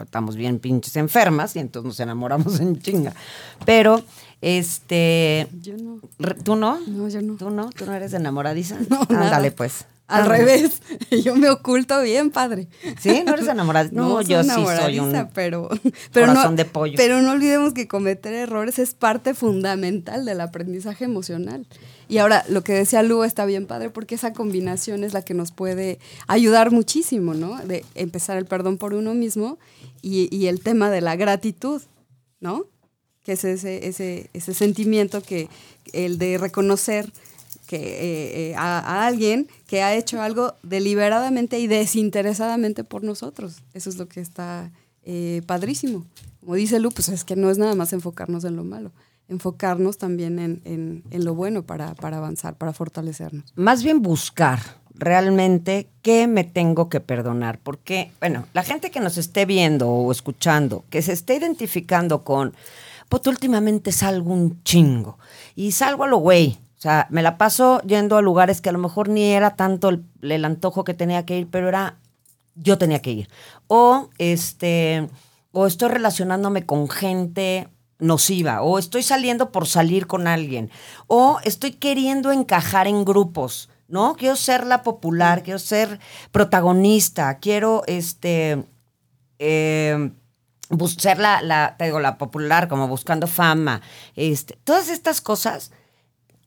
Estamos 0.02 0.38
bien 0.38 0.60
pinches 0.60 0.96
enfermas 0.96 1.58
y 1.58 1.60
entonces 1.60 1.86
nos 1.86 2.00
enamoramos 2.00 2.62
en 2.62 2.80
chinga. 2.80 3.14
Pero, 3.66 4.02
este... 4.40 5.50
Yo 5.62 5.76
no. 5.76 6.00
¿Tú 6.46 6.56
no? 6.56 6.80
No, 6.88 7.10
yo 7.10 7.22
no. 7.22 7.36
¿Tú 7.36 7.50
no? 7.50 7.70
¿Tú 7.72 7.86
no 7.86 7.94
eres 7.94 8.14
enamoradiza? 8.14 8.78
No, 8.90 9.02
Ándale, 9.10 9.52
pues. 9.52 9.86
Al 10.08 10.26
revés, 10.26 10.82
yo 11.24 11.36
me 11.36 11.50
oculto 11.50 12.02
bien, 12.02 12.32
padre. 12.32 12.70
¿Sí? 13.02 13.22
¿No 13.26 13.34
eres 13.34 13.50
enamorada? 13.50 13.90
No, 13.92 14.22
yo 14.22 14.46
sí 14.46 14.50
soy 14.50 15.00
un 15.00 15.12
pero, 15.34 15.68
pero 16.14 16.28
corazón 16.28 16.52
no, 16.52 16.56
de 16.56 16.64
pollo. 16.64 16.94
Pero 16.96 17.22
no 17.22 17.32
olvidemos 17.32 17.74
que 17.74 17.90
cometer 17.90 18.34
errores 18.34 18.80
es 18.80 18.94
parte 18.94 19.34
fundamental 19.34 20.24
del 20.24 20.40
aprendizaje 20.40 21.04
emocional. 21.04 21.68
Y 22.10 22.18
ahora, 22.18 22.44
lo 22.50 22.64
que 22.64 22.74
decía 22.74 23.04
Lu 23.04 23.24
está 23.24 23.46
bien 23.46 23.68
padre 23.68 23.90
porque 23.90 24.16
esa 24.16 24.34
combinación 24.34 25.04
es 25.04 25.14
la 25.14 25.22
que 25.22 25.34
nos 25.34 25.52
puede 25.52 26.00
ayudar 26.28 26.72
muchísimo, 26.72 27.34
¿no? 27.34 27.58
De 27.60 27.86
empezar 27.96 28.38
el 28.38 28.46
perdón 28.46 28.78
por 28.78 28.94
uno 28.94 29.14
mismo 29.14 29.60
y, 30.02 30.36
y 30.36 30.48
el 30.48 30.60
tema 30.60 30.90
de 30.90 31.02
la 31.02 31.16
gratitud, 31.16 31.82
¿no? 32.42 32.66
Que 33.24 33.34
es 33.34 33.44
ese, 33.46 33.88
ese, 33.88 34.30
ese 34.34 34.54
sentimiento 34.54 35.22
que, 35.22 35.50
el 35.94 36.18
de 36.18 36.38
reconocer 36.38 37.12
que, 37.68 37.78
eh, 37.78 38.50
eh, 38.50 38.56
a, 38.58 39.06
alguien 39.06 39.48
que 39.68 39.84
ha 39.84 39.96
hecho 39.96 40.22
algo 40.22 40.56
deliberadamente 40.64 41.60
y 41.60 41.68
desinteresadamente 41.68 42.84
por 42.84 43.04
nosotros. 43.04 43.62
Eso 43.74 43.90
es 43.90 43.98
lo 43.98 44.08
que 44.08 44.22
está 44.22 44.72
eh, 45.04 45.44
padrísimo. 45.46 46.06
Como 46.40 46.56
dice 46.56 46.80
Lu, 46.80 46.90
pues 46.90 47.10
es 47.10 47.24
que 47.24 47.36
no 47.36 47.52
es 47.52 47.60
nada 47.60 47.76
más 47.76 47.94
enfocarnos 47.94 48.44
en 48.44 48.56
lo 48.56 48.64
malo, 48.64 48.92
enfocarnos 49.30 49.98
también 49.98 50.40
en, 50.66 51.04
lo 51.12 51.36
bueno 51.36 51.64
para, 51.64 51.96
para 51.96 52.18
avanzar, 52.18 52.56
para 52.56 52.74
fortalecernos. 52.74 53.54
Más 53.56 53.84
bien 53.84 54.02
buscar 54.02 54.60
realmente 54.96 55.88
qué 56.02 56.28
me 56.28 56.44
tengo 56.44 56.90
que 56.90 57.00
perdonar. 57.00 57.60
Porque, 57.60 58.12
bueno, 58.20 58.46
la 58.54 58.64
gente 58.64 58.92
que 58.92 59.00
nos 59.00 59.18
esté 59.18 59.46
viendo 59.46 59.90
o 59.90 60.12
escuchando, 60.12 60.84
que 60.90 61.02
se 61.02 61.14
esté 61.14 61.36
identificando 61.36 62.24
con, 62.24 62.54
pues 63.08 63.26
últimamente 63.28 63.92
salgo 63.92 64.34
un 64.34 64.62
chingo 64.64 65.18
y 65.56 65.72
salgo 65.72 66.04
a 66.04 66.08
lo 66.08 66.18
güey, 66.18 66.60
o 66.78 66.82
sea, 66.82 67.08
me 67.10 67.22
la 67.22 67.38
paso 67.38 67.82
yendo 67.82 68.16
a 68.18 68.22
lugares 68.22 68.62
que 68.62 68.70
a 68.70 68.72
lo 68.72 68.80
mejor 68.80 69.10
ni 69.10 69.24
era 69.24 69.56
tanto 69.58 69.90
el, 69.90 70.46
antojo 70.46 70.86
que 70.86 70.94
tenía 70.94 71.26
que 71.26 71.40
ir, 71.40 71.48
pero 71.50 71.68
era 71.68 71.98
yo 72.56 72.78
tenía 72.78 73.02
que 73.02 73.12
ir. 73.12 73.30
O 73.68 74.10
este, 74.18 75.10
o 75.52 75.66
estoy 75.66 75.90
relacionándome 75.90 76.66
con 76.66 76.88
gente 76.88 77.68
nociva, 78.00 78.62
o 78.62 78.80
estoy 78.80 79.04
saliendo 79.04 79.52
por 79.52 79.68
salir 79.68 80.08
con 80.08 80.28
alguien, 80.28 80.72
o 81.08 81.40
estoy 81.44 81.74
queriendo 81.74 82.32
encajar 82.32 82.88
en 82.88 83.06
grupos, 83.06 83.70
¿no? 83.88 84.16
Quiero 84.16 84.36
ser 84.36 84.66
la 84.66 84.84
popular, 84.84 85.44
quiero 85.44 85.60
ser 85.60 86.00
protagonista, 86.32 87.40
quiero 87.40 87.84
este 87.88 88.66
eh, 89.40 90.12
ser 90.98 91.20
la, 91.20 91.42
la, 91.42 91.76
te 91.78 91.86
digo, 91.86 92.00
la 92.00 92.18
popular, 92.18 92.68
como 92.68 92.88
buscando 92.88 93.28
fama. 93.28 93.82
Este, 94.16 94.58
todas 94.64 94.90
estas 94.90 95.22
cosas 95.22 95.72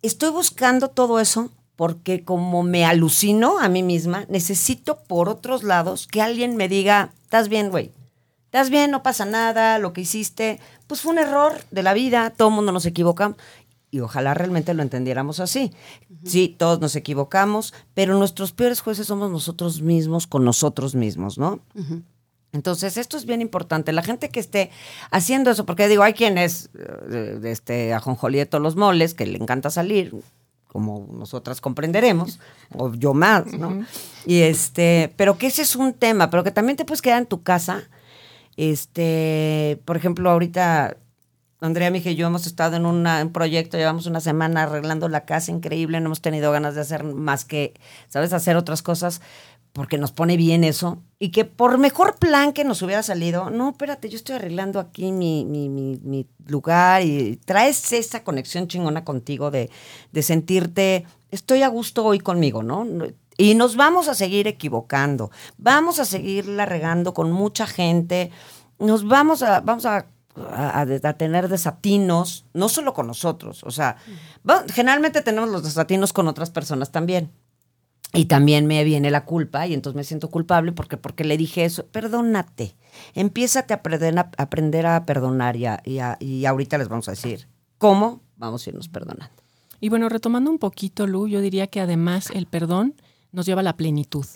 estoy 0.02 0.30
buscando 0.30 0.88
todo 0.88 1.20
eso 1.20 1.50
porque 1.76 2.24
como 2.24 2.62
me 2.62 2.84
alucino 2.84 3.58
a 3.58 3.68
mí 3.68 3.82
misma, 3.82 4.26
necesito 4.28 5.02
por 5.04 5.28
otros 5.28 5.62
lados 5.62 6.06
que 6.06 6.20
alguien 6.20 6.56
me 6.56 6.68
diga, 6.68 7.12
estás 7.22 7.48
bien, 7.48 7.70
güey, 7.70 7.92
estás 8.52 8.68
bien, 8.68 8.90
no 8.90 9.02
pasa 9.02 9.24
nada, 9.24 9.78
lo 9.78 9.94
que 9.94 10.02
hiciste, 10.02 10.60
pues 10.86 11.00
fue 11.00 11.12
un 11.12 11.18
error 11.18 11.54
de 11.70 11.82
la 11.82 11.94
vida, 11.94 12.28
todo 12.28 12.48
el 12.48 12.54
mundo 12.54 12.70
nos 12.70 12.84
equivoca. 12.84 13.34
Y 13.90 14.00
ojalá 14.00 14.34
realmente 14.34 14.74
lo 14.74 14.82
entendiéramos 14.82 15.40
así. 15.40 15.72
Sí, 16.26 16.54
todos 16.58 16.78
nos 16.78 16.94
equivocamos, 16.94 17.72
pero 17.94 18.18
nuestros 18.18 18.52
peores 18.52 18.82
jueces 18.82 19.06
somos 19.06 19.30
nosotros 19.30 19.80
mismos 19.80 20.26
con 20.26 20.44
nosotros 20.44 20.94
mismos, 20.94 21.38
¿no? 21.38 21.60
Entonces, 22.52 22.98
esto 22.98 23.16
es 23.16 23.24
bien 23.24 23.40
importante. 23.40 23.90
La 23.92 24.02
gente 24.02 24.28
que 24.28 24.40
esté 24.40 24.70
haciendo 25.10 25.50
eso, 25.50 25.64
porque 25.64 25.88
digo, 25.88 26.02
hay 26.02 26.12
quienes, 26.12 26.68
eh, 26.74 27.38
de 27.40 27.52
este 27.52 27.94
ajonjolieto 27.94 28.60
los 28.60 28.76
moles, 28.76 29.14
que 29.14 29.24
le 29.24 29.38
encanta 29.38 29.70
salir, 29.70 30.14
como 30.68 31.08
nosotras 31.10 31.62
comprenderemos, 31.62 32.38
o 32.74 32.92
yo 32.92 33.14
más, 33.14 33.46
¿no? 33.54 33.86
Y 34.26 34.40
este, 34.40 35.10
pero 35.16 35.38
que 35.38 35.46
ese 35.46 35.62
es 35.62 35.74
un 35.74 35.94
tema, 35.94 36.28
pero 36.28 36.44
que 36.44 36.50
también 36.50 36.76
te 36.76 36.84
puedes 36.84 37.00
quedar 37.00 37.18
en 37.18 37.26
tu 37.26 37.42
casa 37.42 37.88
Este, 38.56 39.80
por 39.84 39.96
ejemplo, 39.96 40.30
ahorita 40.30 40.96
Andrea, 41.62 41.92
mi 41.92 41.98
hija 41.98 42.10
y 42.10 42.16
yo 42.16 42.26
hemos 42.26 42.46
estado 42.48 42.74
en 42.76 42.86
un 42.86 43.30
proyecto, 43.32 43.76
llevamos 43.76 44.06
una 44.06 44.20
semana 44.20 44.64
arreglando 44.64 45.08
la 45.08 45.24
casa 45.24 45.52
increíble, 45.52 46.00
no 46.00 46.06
hemos 46.06 46.20
tenido 46.20 46.50
ganas 46.50 46.74
de 46.74 46.80
hacer 46.80 47.04
más 47.04 47.44
que, 47.44 47.74
¿sabes?, 48.08 48.32
hacer 48.32 48.56
otras 48.56 48.82
cosas 48.82 49.20
porque 49.72 49.96
nos 49.96 50.10
pone 50.10 50.36
bien 50.36 50.64
eso. 50.64 50.98
Y 51.20 51.30
que 51.30 51.44
por 51.44 51.78
mejor 51.78 52.16
plan 52.16 52.52
que 52.52 52.64
nos 52.64 52.82
hubiera 52.82 53.02
salido, 53.04 53.50
no, 53.50 53.70
espérate, 53.70 54.08
yo 54.08 54.16
estoy 54.16 54.36
arreglando 54.36 54.80
aquí 54.80 55.12
mi, 55.12 55.44
mi, 55.44 55.68
mi, 55.68 56.26
lugar 56.46 57.02
y 57.02 57.36
traes 57.36 57.92
esa 57.92 58.24
conexión 58.24 58.66
chingona 58.66 59.04
contigo 59.04 59.52
de, 59.52 59.70
de 60.10 60.22
sentirte, 60.22 61.06
estoy 61.30 61.62
a 61.62 61.68
gusto 61.68 62.04
hoy 62.04 62.18
conmigo, 62.18 62.64
¿no? 62.64 62.84
Y 63.38 63.54
nos 63.54 63.76
vamos 63.76 64.08
a 64.08 64.14
seguir 64.14 64.46
equivocando, 64.46 65.30
vamos 65.56 65.98
a 65.98 66.04
seguirla 66.04 66.66
regando 66.66 67.14
con 67.14 67.32
mucha 67.32 67.66
gente, 67.66 68.30
nos 68.78 69.06
vamos 69.06 69.42
a, 69.42 69.60
vamos 69.60 69.86
a 69.86 70.06
a, 70.34 71.12
tener 71.14 71.48
desatinos, 71.48 72.46
no 72.54 72.68
solo 72.68 72.94
con 72.94 73.06
nosotros, 73.06 73.62
o 73.64 73.70
sea, 73.70 73.96
generalmente 74.72 75.22
tenemos 75.22 75.50
los 75.50 75.62
desatinos 75.62 76.12
con 76.12 76.28
otras 76.28 76.50
personas 76.50 76.90
también. 76.90 77.30
Y 78.14 78.26
también 78.26 78.66
me 78.66 78.84
viene 78.84 79.10
la 79.10 79.24
culpa 79.24 79.66
y 79.66 79.72
entonces 79.72 79.96
me 79.96 80.04
siento 80.04 80.28
culpable 80.28 80.72
porque, 80.72 80.98
porque 80.98 81.24
le 81.24 81.38
dije 81.38 81.64
eso. 81.64 81.86
Perdónate, 81.86 82.76
empiézate 83.14 83.72
a 83.72 83.78
aprender 83.78 84.18
a, 84.18 84.30
aprender 84.36 84.84
a 84.84 85.06
perdonar 85.06 85.56
y, 85.56 85.66
y, 86.20 86.44
ahorita 86.44 86.76
les 86.76 86.88
vamos 86.88 87.08
a 87.08 87.12
decir 87.12 87.48
cómo 87.78 88.20
vamos 88.36 88.66
a 88.66 88.70
irnos 88.70 88.88
perdonando. 88.88 89.34
Y 89.80 89.88
bueno, 89.88 90.10
retomando 90.10 90.50
un 90.50 90.58
poquito, 90.58 91.06
Lu, 91.06 91.26
yo 91.26 91.40
diría 91.40 91.68
que 91.68 91.80
además 91.80 92.28
el 92.34 92.44
perdón 92.44 92.96
nos 93.32 93.46
lleva 93.46 93.60
a 93.60 93.64
la 93.64 93.76
plenitud. 93.76 94.26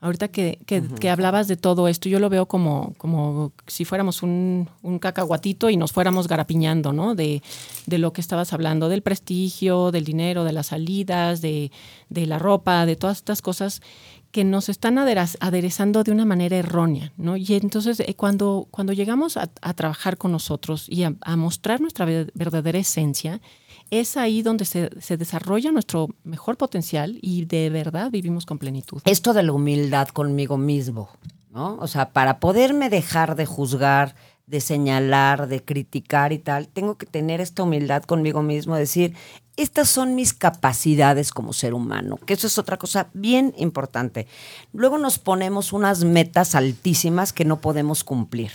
Ahorita 0.00 0.28
que, 0.28 0.60
que, 0.64 1.10
hablabas 1.10 1.48
de 1.48 1.56
todo 1.56 1.88
esto, 1.88 2.08
yo 2.08 2.20
lo 2.20 2.30
veo 2.30 2.46
como, 2.46 2.94
como 2.98 3.50
si 3.66 3.84
fuéramos 3.84 4.22
un, 4.22 4.68
un 4.82 5.00
cacahuatito 5.00 5.70
y 5.70 5.76
nos 5.76 5.90
fuéramos 5.90 6.28
garapiñando, 6.28 6.92
¿no? 6.92 7.16
De, 7.16 7.42
de, 7.86 7.98
lo 7.98 8.12
que 8.12 8.20
estabas 8.20 8.52
hablando, 8.52 8.88
del 8.88 9.02
prestigio, 9.02 9.90
del 9.90 10.04
dinero, 10.04 10.44
de 10.44 10.52
las 10.52 10.68
salidas, 10.68 11.40
de, 11.40 11.72
de 12.10 12.26
la 12.26 12.38
ropa, 12.38 12.86
de 12.86 12.94
todas 12.94 13.16
estas 13.16 13.42
cosas 13.42 13.82
que 14.30 14.44
nos 14.44 14.68
están 14.68 14.98
aderezando 14.98 16.04
de 16.04 16.12
una 16.12 16.24
manera 16.24 16.56
errónea, 16.56 17.12
¿no? 17.16 17.36
Y 17.36 17.46
entonces 17.54 17.98
eh, 17.98 18.14
cuando, 18.14 18.68
cuando 18.70 18.92
llegamos 18.92 19.36
a, 19.36 19.50
a, 19.62 19.74
trabajar 19.74 20.16
con 20.16 20.30
nosotros 20.30 20.88
y 20.88 21.02
a, 21.02 21.14
a 21.22 21.34
mostrar 21.34 21.80
nuestra 21.80 22.04
verdadera 22.04 22.78
esencia, 22.78 23.40
es 23.90 24.16
ahí 24.16 24.42
donde 24.42 24.64
se, 24.64 25.16
desarrolla 25.16 25.72
nuestro 25.72 26.08
mejor 26.24 26.56
potencial 26.56 27.18
y 27.22 27.44
de 27.44 27.70
verdad 27.70 28.10
vivimos 28.10 28.46
con 28.46 28.58
plenitud. 28.58 29.02
Esto 29.04 29.32
de 29.32 29.42
la 29.42 29.52
humildad 29.52 30.08
conmigo 30.08 30.56
mismo, 30.56 31.08
¿no? 31.50 31.76
O 31.80 31.86
sea, 31.86 32.10
para 32.12 32.40
poderme 32.40 32.90
dejar 32.90 33.36
de 33.36 33.46
juzgar, 33.46 34.14
de 34.46 34.60
señalar, 34.60 35.48
de 35.48 35.62
criticar 35.62 36.32
y 36.32 36.38
tal, 36.38 36.68
tengo 36.68 36.96
que 36.96 37.06
tener 37.06 37.40
esta 37.40 37.62
humildad 37.62 38.02
conmigo 38.04 38.42
mismo, 38.42 38.76
decir, 38.76 39.14
estas 39.56 39.88
son 39.88 40.14
mis 40.14 40.32
capacidades 40.32 41.32
como 41.32 41.52
ser 41.52 41.74
humano, 41.74 42.16
que 42.24 42.34
eso 42.34 42.46
es 42.46 42.58
otra 42.58 42.76
cosa 42.78 43.08
bien 43.12 43.52
importante. 43.58 44.26
Luego 44.72 44.98
nos 44.98 45.18
ponemos 45.18 45.72
unas 45.72 46.04
metas 46.04 46.54
altísimas 46.54 47.32
que 47.32 47.44
no 47.44 47.60
podemos 47.60 48.04
cumplir, 48.04 48.52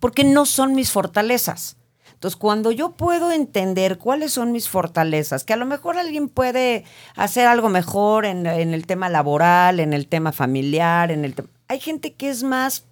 porque 0.00 0.24
no 0.24 0.46
son 0.46 0.74
mis 0.74 0.90
fortalezas. 0.90 1.76
Entonces, 2.16 2.36
cuando 2.36 2.70
yo 2.70 2.92
puedo 2.92 3.30
entender 3.30 3.98
cuáles 3.98 4.32
son 4.32 4.50
mis 4.50 4.70
fortalezas, 4.70 5.44
que 5.44 5.52
a 5.52 5.58
lo 5.58 5.66
mejor 5.66 5.98
alguien 5.98 6.30
puede 6.30 6.84
hacer 7.14 7.46
algo 7.46 7.68
mejor 7.68 8.24
en, 8.24 8.46
el 8.46 8.86
tema 8.86 9.10
laboral, 9.10 9.80
en 9.80 9.92
el 9.92 10.08
tema 10.08 10.32
familiar, 10.32 11.10
en 11.10 11.26
el 11.26 11.34
hay 11.68 11.78
gente 11.78 12.14
que 12.14 12.30
es 12.30 12.42
más 12.42 12.86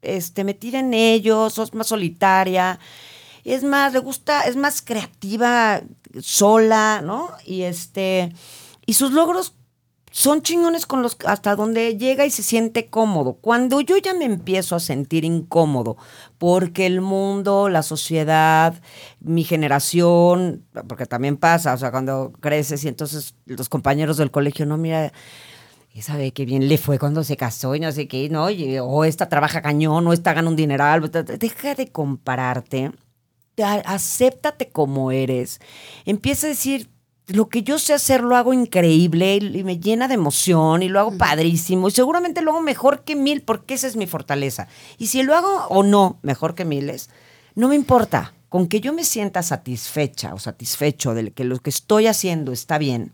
este, 0.00 0.42
metida 0.44 0.78
en 0.78 0.94
ellos, 0.94 1.58
es 1.58 1.74
más 1.74 1.88
solitaria, 1.88 2.80
es 3.44 3.62
más, 3.62 3.92
le 3.92 3.98
gusta, 3.98 4.44
es 4.44 4.56
más 4.56 4.80
creativa 4.80 5.82
sola, 6.22 7.02
¿no? 7.04 7.28
Y 7.44 7.62
este, 7.62 8.32
y 8.86 8.94
sus 8.94 9.12
logros 9.12 9.54
son 10.10 10.42
chingones 10.42 10.86
con 10.86 11.02
los 11.02 11.16
hasta 11.24 11.54
donde 11.56 11.96
llega 11.96 12.26
y 12.26 12.30
se 12.30 12.42
siente 12.42 12.88
cómodo. 12.88 13.34
Cuando 13.34 13.80
yo 13.80 13.96
ya 13.96 14.12
me 14.14 14.24
empiezo 14.24 14.76
a 14.76 14.80
sentir 14.80 15.24
incómodo, 15.24 15.96
porque 16.38 16.86
el 16.86 17.00
mundo, 17.00 17.68
la 17.68 17.82
sociedad, 17.82 18.74
mi 19.20 19.44
generación, 19.44 20.64
porque 20.88 21.06
también 21.06 21.36
pasa, 21.36 21.74
o 21.74 21.78
sea, 21.78 21.90
cuando 21.90 22.32
creces 22.40 22.84
y 22.84 22.88
entonces 22.88 23.34
los 23.46 23.68
compañeros 23.68 24.16
del 24.16 24.30
colegio, 24.30 24.66
no, 24.66 24.76
mira, 24.76 25.12
sabe 26.00 26.32
qué 26.32 26.44
bien 26.44 26.68
le 26.68 26.78
fue 26.78 26.98
cuando 26.98 27.24
se 27.24 27.36
casó 27.36 27.74
y 27.74 27.80
no 27.80 27.92
sé 27.92 28.08
qué, 28.08 28.28
no, 28.30 28.46
o 28.84 29.04
esta 29.04 29.28
trabaja 29.28 29.62
cañón, 29.62 30.06
o 30.06 30.12
esta 30.12 30.32
gana 30.32 30.48
un 30.48 30.56
dineral, 30.56 31.10
deja 31.10 31.74
de 31.74 31.88
compararte, 31.88 32.92
acéptate 33.84 34.70
como 34.70 35.12
eres, 35.12 35.60
empieza 36.04 36.46
a 36.46 36.50
decir, 36.50 36.88
lo 37.32 37.48
que 37.48 37.62
yo 37.62 37.78
sé 37.78 37.94
hacer 37.94 38.22
lo 38.22 38.36
hago 38.36 38.52
increíble 38.52 39.36
y 39.36 39.64
me 39.64 39.78
llena 39.78 40.08
de 40.08 40.14
emoción 40.14 40.82
y 40.82 40.88
lo 40.88 41.00
hago 41.00 41.16
padrísimo 41.16 41.88
y 41.88 41.92
seguramente 41.92 42.42
lo 42.42 42.52
hago 42.52 42.60
mejor 42.60 43.04
que 43.04 43.16
mil 43.16 43.42
porque 43.42 43.74
esa 43.74 43.86
es 43.86 43.96
mi 43.96 44.06
fortaleza. 44.06 44.68
Y 44.98 45.08
si 45.08 45.22
lo 45.22 45.34
hago 45.34 45.66
o 45.68 45.82
no 45.82 46.18
mejor 46.22 46.54
que 46.54 46.64
miles, 46.64 47.10
no 47.54 47.68
me 47.68 47.76
importa. 47.76 48.34
Con 48.48 48.66
que 48.66 48.80
yo 48.80 48.92
me 48.92 49.04
sienta 49.04 49.44
satisfecha 49.44 50.34
o 50.34 50.40
satisfecho 50.40 51.14
de 51.14 51.30
que 51.30 51.44
lo 51.44 51.60
que 51.60 51.70
estoy 51.70 52.08
haciendo 52.08 52.50
está 52.50 52.78
bien, 52.78 53.12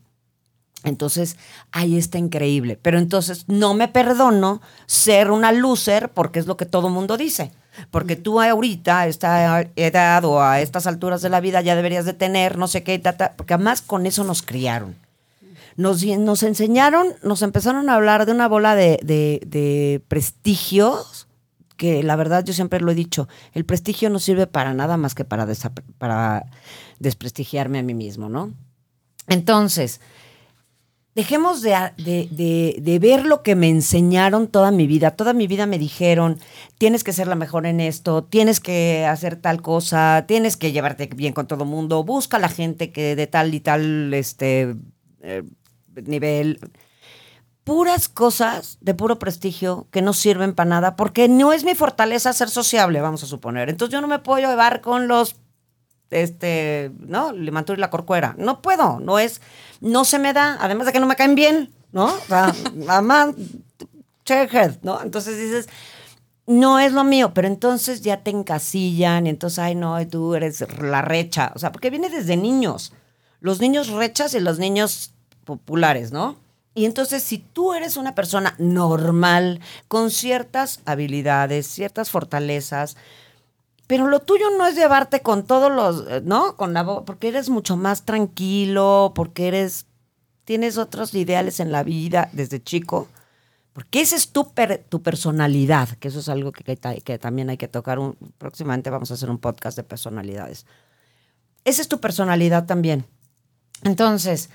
entonces, 0.86 1.36
ahí 1.72 1.98
está 1.98 2.18
increíble. 2.18 2.78
Pero 2.80 2.98
entonces 2.98 3.44
no 3.48 3.74
me 3.74 3.88
perdono 3.88 4.60
ser 4.86 5.30
una 5.30 5.52
loser 5.52 6.10
porque 6.10 6.38
es 6.38 6.46
lo 6.46 6.56
que 6.56 6.64
todo 6.64 6.88
mundo 6.88 7.16
dice. 7.16 7.52
Porque 7.90 8.16
tú 8.16 8.40
ahorita, 8.40 9.00
a 9.00 9.06
esta 9.06 9.62
edad 9.76 10.24
o 10.24 10.40
a 10.40 10.60
estas 10.60 10.86
alturas 10.86 11.22
de 11.22 11.28
la 11.28 11.40
vida, 11.40 11.60
ya 11.60 11.76
deberías 11.76 12.04
de 12.04 12.12
tener 12.12 12.58
no 12.58 12.68
sé 12.68 12.82
qué, 12.82 13.00
porque 13.36 13.54
además 13.54 13.82
con 13.82 14.06
eso 14.06 14.24
nos 14.24 14.42
criaron. 14.42 14.96
Nos, 15.76 16.04
nos 16.04 16.42
enseñaron, 16.42 17.08
nos 17.22 17.42
empezaron 17.42 17.90
a 17.90 17.94
hablar 17.94 18.24
de 18.24 18.32
una 18.32 18.48
bola 18.48 18.74
de, 18.74 18.98
de, 19.02 20.02
prestigios, 20.08 21.28
que 21.76 22.02
la 22.02 22.16
verdad 22.16 22.44
yo 22.44 22.54
siempre 22.54 22.80
lo 22.80 22.90
he 22.90 22.94
dicho, 22.94 23.28
el 23.52 23.66
prestigio 23.66 24.08
no 24.08 24.18
sirve 24.18 24.46
para 24.46 24.72
nada 24.72 24.96
más 24.96 25.14
que 25.14 25.26
para, 25.26 25.46
para 25.98 26.46
desprestigiarme 26.98 27.80
a 27.80 27.82
mí 27.82 27.92
mismo, 27.92 28.30
¿no? 28.30 28.54
Entonces, 29.28 30.00
dejemos 31.16 31.62
de, 31.62 31.92
de, 31.96 32.98
ver 33.00 33.24
lo 33.24 33.42
que 33.42 33.54
me 33.56 33.70
enseñaron 33.70 34.48
toda 34.48 34.70
mi 34.70 34.86
vida. 34.86 35.12
Toda 35.12 35.32
mi 35.32 35.46
vida 35.46 35.64
me 35.64 35.78
dijeron, 35.78 36.38
tienes 36.76 37.04
que 37.04 37.14
ser 37.14 37.26
la 37.26 37.34
mejor 37.34 37.64
en 37.64 37.80
esto, 37.80 38.22
tienes 38.22 38.60
que 38.60 39.06
hacer 39.06 39.36
tal 39.36 39.62
cosa, 39.62 40.26
tienes 40.28 40.58
que 40.58 40.72
llevarte 40.72 41.06
bien 41.06 41.32
con 41.32 41.46
todo 41.46 41.64
el 41.64 41.70
mundo, 41.70 42.04
busca 42.04 42.36
a 42.36 42.40
la 42.40 42.50
gente 42.50 42.92
que 42.92 43.16
de 43.16 43.26
tal 43.26 43.54
y 43.54 43.60
tal 43.60 44.12
este, 44.12 44.76
eh, 45.22 45.42
nivel. 46.04 46.60
Puras 47.64 48.10
cosas 48.10 48.76
de 48.82 48.92
puro 48.92 49.18
prestigio 49.18 49.88
que 49.90 50.02
no 50.02 50.12
sirven 50.12 50.54
para 50.54 50.68
nada, 50.68 50.96
porque 50.96 51.28
no 51.28 51.54
es 51.54 51.64
mi 51.64 51.74
fortaleza 51.74 52.34
ser 52.34 52.50
sociable, 52.50 53.00
vamos 53.00 53.22
a 53.22 53.26
suponer. 53.26 53.70
Entonces 53.70 53.94
yo 53.94 54.02
no 54.02 54.06
me 54.06 54.18
puedo 54.18 54.46
llevar 54.46 54.82
con 54.82 55.08
los 55.08 55.34
este, 56.10 56.92
¿no? 56.98 57.32
Le 57.32 57.50
y 57.50 57.76
la 57.76 57.90
corcuera. 57.90 58.34
No 58.38 58.62
puedo, 58.62 59.00
no 59.00 59.18
es, 59.18 59.40
no 59.80 60.04
se 60.04 60.18
me 60.18 60.32
da, 60.32 60.56
además 60.60 60.86
de 60.86 60.92
que 60.92 61.00
no 61.00 61.06
me 61.06 61.16
caen 61.16 61.34
bien, 61.34 61.72
¿no? 61.92 62.06
O 62.06 62.20
sea, 62.26 62.54
mamá, 62.74 63.34
¿no? 64.82 65.02
Entonces 65.02 65.38
dices, 65.38 65.68
no 66.46 66.78
es 66.78 66.92
lo 66.92 67.04
mío, 67.04 67.32
pero 67.34 67.48
entonces 67.48 68.02
ya 68.02 68.22
te 68.22 68.30
encasillan 68.30 69.26
y 69.26 69.30
entonces, 69.30 69.58
ay, 69.58 69.74
no, 69.74 70.06
tú 70.08 70.34
eres 70.34 70.64
la 70.80 71.02
recha, 71.02 71.52
o 71.54 71.58
sea, 71.58 71.72
porque 71.72 71.90
viene 71.90 72.08
desde 72.08 72.36
niños, 72.36 72.92
los 73.40 73.60
niños 73.60 73.88
rechas 73.88 74.34
y 74.34 74.40
los 74.40 74.58
niños 74.58 75.12
populares, 75.44 76.12
¿no? 76.12 76.36
Y 76.74 76.84
entonces, 76.84 77.22
si 77.22 77.38
tú 77.38 77.72
eres 77.72 77.96
una 77.96 78.14
persona 78.14 78.54
normal, 78.58 79.60
con 79.88 80.10
ciertas 80.10 80.80
habilidades, 80.84 81.66
ciertas 81.66 82.10
fortalezas, 82.10 82.98
pero 83.86 84.08
lo 84.08 84.20
tuyo 84.20 84.46
no 84.58 84.66
es 84.66 84.74
llevarte 84.74 85.20
con 85.20 85.46
todos 85.46 85.70
los, 85.70 86.10
eh, 86.10 86.22
¿no? 86.24 86.56
Con 86.56 86.72
la 86.72 86.84
porque 87.04 87.28
eres 87.28 87.48
mucho 87.48 87.76
más 87.76 88.04
tranquilo, 88.04 89.12
porque 89.14 89.48
eres 89.48 89.86
tienes 90.46 90.78
otros 90.78 91.12
ideales 91.14 91.60
en 91.60 91.72
la 91.72 91.82
vida 91.82 92.30
desde 92.32 92.62
chico. 92.62 93.08
Porque 93.74 94.00
esa 94.00 94.16
es 94.16 94.30
tu, 94.30 94.50
tu 94.88 95.02
personalidad, 95.02 95.90
que 95.98 96.08
eso 96.08 96.20
es 96.20 96.30
algo 96.30 96.50
que, 96.50 96.64
que, 97.04 97.18
también 97.18 97.50
hay 97.50 97.58
que 97.58 97.68
tocar. 97.68 97.98
Un, 97.98 98.16
próximamente 98.38 98.88
vamos 98.88 99.10
a 99.10 99.14
hacer 99.14 99.28
un 99.28 99.36
podcast 99.36 99.76
de 99.76 99.82
personalidades. 99.82 100.64
Esa 101.64 101.82
es 101.82 101.88
tu 101.88 102.00
personalidad 102.00 102.64
también. 102.64 103.04
Entonces, 103.82 104.48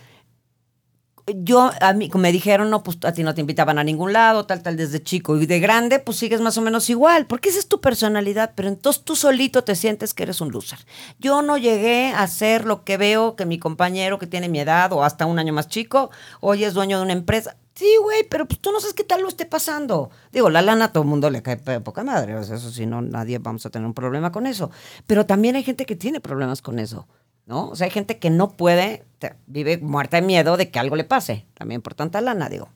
yo, 1.27 1.71
a 1.79 1.93
mí, 1.93 2.09
me 2.15 2.31
dijeron, 2.31 2.69
no, 2.69 2.83
pues 2.83 2.97
a 3.03 3.13
ti 3.13 3.23
no 3.23 3.33
te 3.33 3.41
invitaban 3.41 3.77
a 3.77 3.83
ningún 3.83 4.13
lado, 4.13 4.45
tal, 4.45 4.61
tal, 4.61 4.77
desde 4.77 5.01
chico. 5.01 5.37
Y 5.37 5.45
de 5.45 5.59
grande, 5.59 5.99
pues 5.99 6.17
sigues 6.17 6.41
más 6.41 6.57
o 6.57 6.61
menos 6.61 6.89
igual, 6.89 7.25
porque 7.27 7.49
esa 7.49 7.59
es 7.59 7.67
tu 7.67 7.81
personalidad, 7.81 8.53
pero 8.55 8.67
entonces 8.67 9.03
tú 9.03 9.15
solito 9.15 9.63
te 9.63 9.75
sientes 9.75 10.13
que 10.13 10.23
eres 10.23 10.41
un 10.41 10.51
loser. 10.51 10.79
Yo 11.19 11.41
no 11.41 11.57
llegué 11.57 12.13
a 12.15 12.27
ser 12.27 12.65
lo 12.65 12.83
que 12.83 12.97
veo 12.97 13.35
que 13.35 13.45
mi 13.45 13.59
compañero 13.59 14.19
que 14.19 14.27
tiene 14.27 14.49
mi 14.49 14.59
edad 14.59 14.91
o 14.93 15.03
hasta 15.03 15.25
un 15.25 15.39
año 15.39 15.53
más 15.53 15.67
chico, 15.67 16.11
hoy 16.39 16.63
es 16.63 16.73
dueño 16.73 16.97
de 16.97 17.03
una 17.03 17.13
empresa. 17.13 17.55
Sí, 17.73 17.95
güey, 18.01 18.23
pero 18.29 18.45
pues 18.45 18.59
tú 18.59 18.71
no 18.71 18.79
sabes 18.79 18.93
qué 18.93 19.03
tal 19.03 19.21
lo 19.21 19.27
esté 19.27 19.45
pasando. 19.45 20.11
Digo, 20.31 20.49
la 20.49 20.61
lana 20.61 20.85
a 20.85 20.91
todo 20.91 21.03
el 21.03 21.09
mundo 21.09 21.29
le 21.29 21.41
cae 21.41 21.57
poca 21.57 22.03
madre, 22.03 22.35
o 22.35 22.43
sea, 22.43 22.57
eso 22.57 22.69
sí, 22.69 22.85
no, 22.85 23.01
nadie 23.01 23.39
vamos 23.39 23.65
a 23.65 23.69
tener 23.69 23.87
un 23.87 23.93
problema 23.93 24.31
con 24.31 24.45
eso. 24.45 24.69
Pero 25.07 25.25
también 25.25 25.55
hay 25.55 25.63
gente 25.63 25.85
que 25.85 25.95
tiene 25.95 26.19
problemas 26.19 26.61
con 26.61 26.79
eso, 26.79 27.07
¿no? 27.45 27.69
O 27.69 27.75
sea, 27.75 27.85
hay 27.85 27.91
gente 27.91 28.17
que 28.19 28.29
no 28.29 28.51
puede, 28.51 29.03
vive 29.47 29.77
muerta 29.77 30.17
de 30.19 30.25
miedo 30.27 30.57
de 30.57 30.69
que 30.69 30.79
algo 30.79 30.95
le 30.95 31.03
pase, 31.03 31.45
también 31.53 31.81
por 31.81 31.93
tanta 31.95 32.21
lana, 32.21 32.49
digo. 32.49 32.69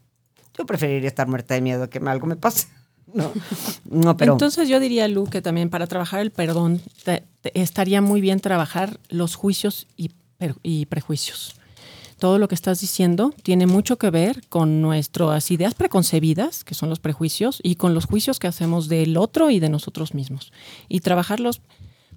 Yo 0.58 0.65
preferiría 0.65 1.08
estar 1.08 1.28
muerta 1.28 1.54
de 1.54 1.62
miedo 1.62 1.89
que 1.89 1.99
algo 1.99 2.28
me 2.28 2.36
pase. 2.36 2.67
No, 3.13 3.32
no. 3.89 4.15
Entonces 4.19 4.67
yo 4.67 4.80
diría, 4.82 5.08
Lu, 5.08 5.25
que 5.28 5.41
también 5.41 5.69
para 5.69 5.88
trabajar 5.88 6.19
el 6.19 6.32
perdón 6.32 6.82
te- 7.06 7.23
estaría 7.54 8.01
muy 8.01 8.19
bien 8.19 8.41
trabajar 8.41 8.99
los 9.08 9.36
juicios 9.36 9.88
y 9.95 10.86
prejuicios. 10.88 11.56
Todo 12.19 12.39
lo 12.39 12.49
que 12.49 12.56
estás 12.56 12.82
diciendo 12.82 13.34
tiene 13.43 13.67
mucho 13.67 13.97
que 13.97 14.10
ver 14.10 14.45
con 14.49 14.82
nuestras 14.82 15.49
ideas 15.51 15.75
preconcebidas, 15.75 16.65
que 16.65 16.73
son 16.73 16.89
los 16.89 16.99
prejuicios, 16.99 17.60
y 17.63 17.75
con 17.75 17.93
los 17.93 18.06
juicios 18.06 18.38
que 18.39 18.47
hacemos 18.47 18.89
del 18.89 19.15
otro 19.15 19.49
y 19.49 19.60
de 19.62 19.69
nosotros 19.69 20.13
mismos. 20.13 20.51
Y 20.89 20.99
trabajarlos, 20.99 21.62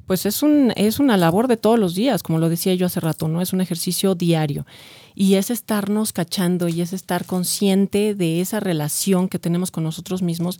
pues 0.09 0.27
es, 0.27 0.43
un, 0.43 0.73
es 0.75 0.99
una 0.99 1.17
labor 1.17 1.47
de 1.47 1.57
todos 1.57 1.79
los 1.79 1.95
días, 1.95 2.25
como 2.25 2.41
lo 2.41 2.49
decía 2.49 2.75
yo 2.75 2.87
hace 2.87 2.99
rato, 2.99 3.29
¿no? 3.29 3.41
Es 3.41 3.53
un 3.53 3.61
ejercicio 3.61 4.17
diario. 4.17 4.67
Y 5.15 5.35
es 5.35 5.51
estarnos 5.51 6.13
cachando 6.13 6.67
y 6.69 6.81
es 6.81 6.93
estar 6.93 7.25
consciente 7.25 8.15
de 8.17 8.41
esa 8.41 8.59
relación 8.59 9.29
que 9.29 9.39
tenemos 9.39 9.71
con 9.71 9.85
nosotros 9.85 10.23
mismos 10.23 10.59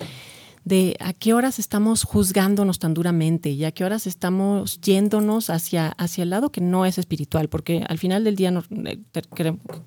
de 0.65 0.97
a 1.01 1.13
qué 1.15 1.33
horas 1.33 1.59
estamos 1.59 2.03
juzgándonos 2.03 2.79
tan 2.79 2.93
duramente 2.93 3.49
y 3.51 3.65
a 3.65 3.71
qué 3.73 3.85
horas 3.85 4.07
estamos 4.07 4.81
yéndonos 4.83 5.49
hacia, 5.49 5.89
hacia 5.93 6.25
el 6.25 6.31
lado 6.31 6.51
que 6.51 6.61
no 6.61 6.85
es 6.85 6.99
espiritual, 6.99 7.49
porque 7.49 7.85
al 7.89 7.97
final 7.99 8.23
del 8.25 8.37
día 8.37 8.51
no- 8.51 8.65
eh, 8.85 8.99
te- 9.13 9.23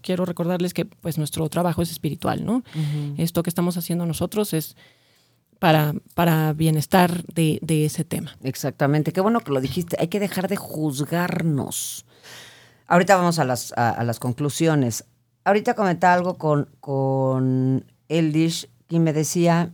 quiero 0.02 0.26
recordarles 0.26 0.74
que 0.74 0.86
pues 0.86 1.18
nuestro 1.20 1.48
trabajo 1.50 1.82
es 1.84 1.92
espiritual, 1.92 2.46
¿no? 2.46 2.64
Esto 3.18 3.44
que 3.44 3.50
estamos 3.52 3.78
haciendo 3.78 4.06
nosotros 4.08 4.54
es 4.54 4.76
para, 5.62 5.94
para 6.16 6.54
bienestar 6.54 7.24
de, 7.26 7.60
de 7.62 7.86
ese 7.86 8.04
tema. 8.04 8.36
Exactamente, 8.42 9.14
qué 9.14 9.22
bueno 9.22 9.42
que 9.42 9.52
lo 9.52 9.62
dijiste. 9.62 9.96
Hay 10.00 10.08
que 10.08 10.20
dejar 10.20 10.48
de 10.48 10.56
juzgarnos. 10.56 12.04
Ahorita 12.88 13.16
vamos 13.16 13.38
a 13.38 13.44
las, 13.44 13.72
a, 13.78 13.92
a 13.92 14.04
las 14.04 14.20
conclusiones. 14.20 15.06
Ahorita 15.44 15.76
comentaba 15.76 16.16
algo 16.16 16.40
con, 16.40 16.68
con 16.80 17.86
Eldish 18.10 18.72
y 18.90 18.98
me 18.98 19.14
decía 19.14 19.72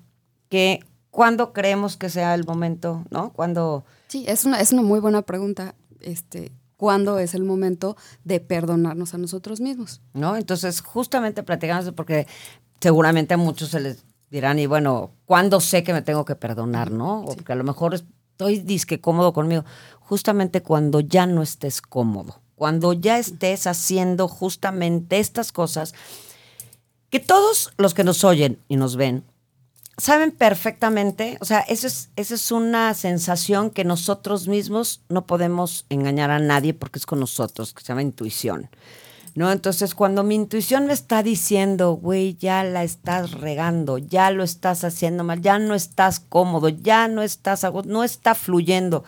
que 0.49 0.83
cuando 1.09 1.53
creemos 1.53 1.95
que 1.95 2.09
sea 2.09 2.35
el 2.35 2.43
momento, 2.43 3.05
¿no? 3.09 3.31
Cuando 3.31 3.85
Sí, 4.09 4.25
es 4.27 4.43
una, 4.43 4.59
es 4.59 4.73
una 4.73 4.81
muy 4.81 4.99
buena 4.99 5.21
pregunta. 5.21 5.73
Este, 6.01 6.51
¿Cuándo 6.75 7.17
es 7.17 7.33
el 7.33 7.43
momento 7.45 7.95
de 8.25 8.41
perdonarnos 8.41 9.13
a 9.13 9.17
nosotros 9.17 9.61
mismos? 9.61 10.01
¿no? 10.13 10.35
Entonces, 10.35 10.81
justamente 10.81 11.43
platicamos 11.43 11.93
porque 11.95 12.27
seguramente 12.81 13.35
a 13.35 13.37
muchos 13.37 13.69
se 13.69 13.79
les 13.79 14.03
dirán, 14.29 14.59
y 14.59 14.65
bueno, 14.65 15.11
¿cuándo 15.25 15.59
sé 15.59 15.83
que 15.83 15.93
me 15.93 16.01
tengo 16.01 16.25
que 16.25 16.35
perdonar, 16.35 16.91
no? 16.91 17.21
O 17.21 17.35
Porque 17.35 17.53
a 17.53 17.55
lo 17.55 17.63
mejor 17.63 17.93
estoy 17.93 18.59
disque 18.59 19.01
cómodo 19.01 19.33
conmigo. 19.33 19.65
Justamente 19.99 20.61
cuando 20.61 20.99
ya 20.99 21.25
no 21.25 21.41
estés 21.41 21.81
cómodo, 21.81 22.41
cuando 22.55 22.93
ya 22.93 23.19
estés 23.19 23.67
haciendo 23.67 24.27
justamente 24.27 25.19
estas 25.19 25.51
cosas 25.51 25.93
que 27.09 27.19
todos 27.19 27.71
los 27.77 27.93
que 27.93 28.03
nos 28.03 28.23
oyen 28.23 28.59
y 28.67 28.75
nos 28.75 28.95
ven 28.95 29.23
saben 29.97 30.31
perfectamente, 30.31 31.37
o 31.41 31.45
sea, 31.45 31.59
esa 31.61 31.87
es, 31.87 32.11
esa 32.15 32.35
es 32.35 32.51
una 32.51 32.93
sensación 32.93 33.71
que 33.71 33.83
nosotros 33.83 34.47
mismos 34.47 35.01
no 35.09 35.25
podemos 35.25 35.85
engañar 35.89 36.29
a 36.29 36.39
nadie 36.39 36.73
porque 36.73 36.99
es 36.99 37.05
con 37.05 37.19
nosotros, 37.19 37.73
que 37.73 37.81
se 37.81 37.87
llama 37.87 38.03
intuición. 38.03 38.69
¿No? 39.37 39.51
Entonces, 39.51 39.93
cuando 39.93 40.23
mi 40.23 40.33
intuición 40.33 40.87
me 40.87 40.93
está 40.93 41.21
diciendo, 41.21 41.91
güey, 41.91 42.35
ya 42.37 42.63
la 42.63 42.83
estás 42.83 43.33
regando, 43.33 43.99
ya 43.99 44.31
lo 44.31 44.41
estás 44.41 44.83
haciendo 44.83 45.23
mal, 45.23 45.41
ya 45.43 45.59
no 45.59 45.75
estás 45.75 46.19
cómodo, 46.19 46.69
ya 46.69 47.07
no 47.07 47.21
estás, 47.21 47.63
no 47.85 48.03
está 48.03 48.33
fluyendo, 48.33 49.03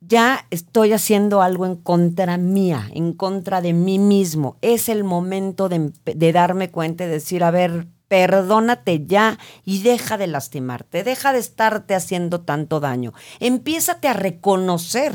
ya 0.00 0.44
estoy 0.50 0.94
haciendo 0.94 1.42
algo 1.42 1.64
en 1.64 1.76
contra 1.76 2.38
mía, 2.38 2.90
en 2.92 3.12
contra 3.12 3.60
de 3.60 3.72
mí 3.72 4.00
mismo. 4.00 4.56
Es 4.62 4.88
el 4.88 5.04
momento 5.04 5.68
de, 5.68 5.92
de 6.04 6.32
darme 6.32 6.72
cuenta 6.72 7.04
y 7.04 7.06
decir, 7.06 7.44
a 7.44 7.52
ver, 7.52 7.86
perdónate 8.08 9.06
ya 9.06 9.38
y 9.64 9.80
deja 9.82 10.18
de 10.18 10.26
lastimarte, 10.26 11.04
deja 11.04 11.32
de 11.32 11.38
estarte 11.38 11.94
haciendo 11.94 12.40
tanto 12.40 12.80
daño. 12.80 13.12
Empiézate 13.38 14.08
a 14.08 14.12
reconocer 14.12 15.14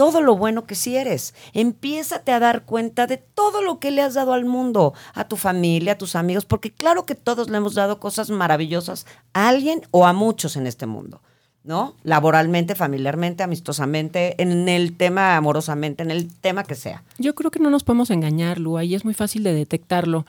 todo 0.00 0.22
lo 0.22 0.34
bueno 0.34 0.64
que 0.64 0.76
sí 0.76 0.96
eres. 0.96 1.34
Empiézate 1.52 2.32
a 2.32 2.40
dar 2.40 2.64
cuenta 2.64 3.06
de 3.06 3.18
todo 3.18 3.60
lo 3.60 3.78
que 3.80 3.90
le 3.90 4.00
has 4.00 4.14
dado 4.14 4.32
al 4.32 4.46
mundo, 4.46 4.94
a 5.12 5.28
tu 5.28 5.36
familia, 5.36 5.92
a 5.92 5.98
tus 5.98 6.16
amigos, 6.16 6.46
porque 6.46 6.72
claro 6.72 7.04
que 7.04 7.14
todos 7.14 7.50
le 7.50 7.58
hemos 7.58 7.74
dado 7.74 8.00
cosas 8.00 8.30
maravillosas 8.30 9.04
a 9.34 9.50
alguien 9.50 9.82
o 9.90 10.06
a 10.06 10.14
muchos 10.14 10.56
en 10.56 10.66
este 10.66 10.86
mundo. 10.86 11.20
¿No? 11.62 11.94
Laboralmente, 12.04 12.74
familiarmente, 12.74 13.42
amistosamente, 13.42 14.40
en 14.42 14.66
el 14.66 14.96
tema 14.96 15.36
amorosamente, 15.36 16.02
en 16.02 16.10
el 16.10 16.32
tema 16.32 16.64
que 16.64 16.74
sea. 16.74 17.02
Yo 17.18 17.34
creo 17.34 17.50
que 17.50 17.60
no 17.60 17.68
nos 17.68 17.84
podemos 17.84 18.10
engañar, 18.10 18.58
Lu, 18.58 18.78
ahí 18.78 18.94
es 18.94 19.04
muy 19.04 19.12
fácil 19.12 19.42
de 19.42 19.52
detectarlo. 19.52 20.24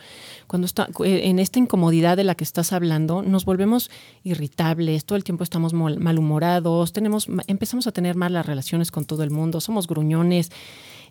Cuando 0.47 0.65
está 0.65 0.89
eh, 1.05 1.21
en 1.23 1.39
esta 1.39 1.57
incomodidad 1.57 2.17
de 2.17 2.25
la 2.25 2.35
que 2.35 2.43
estás 2.43 2.73
hablando, 2.73 3.21
nos 3.21 3.45
volvemos 3.45 3.89
irritables, 4.25 5.05
todo 5.05 5.15
el 5.15 5.23
tiempo 5.23 5.45
estamos 5.45 5.73
malhumorados, 5.73 6.91
tenemos, 6.91 7.29
empezamos 7.47 7.87
a 7.87 7.93
tener 7.93 8.15
malas 8.17 8.45
relaciones 8.45 8.91
con 8.91 9.05
todo 9.05 9.23
el 9.23 9.31
mundo, 9.31 9.61
somos 9.61 9.87
gruñones, 9.87 10.51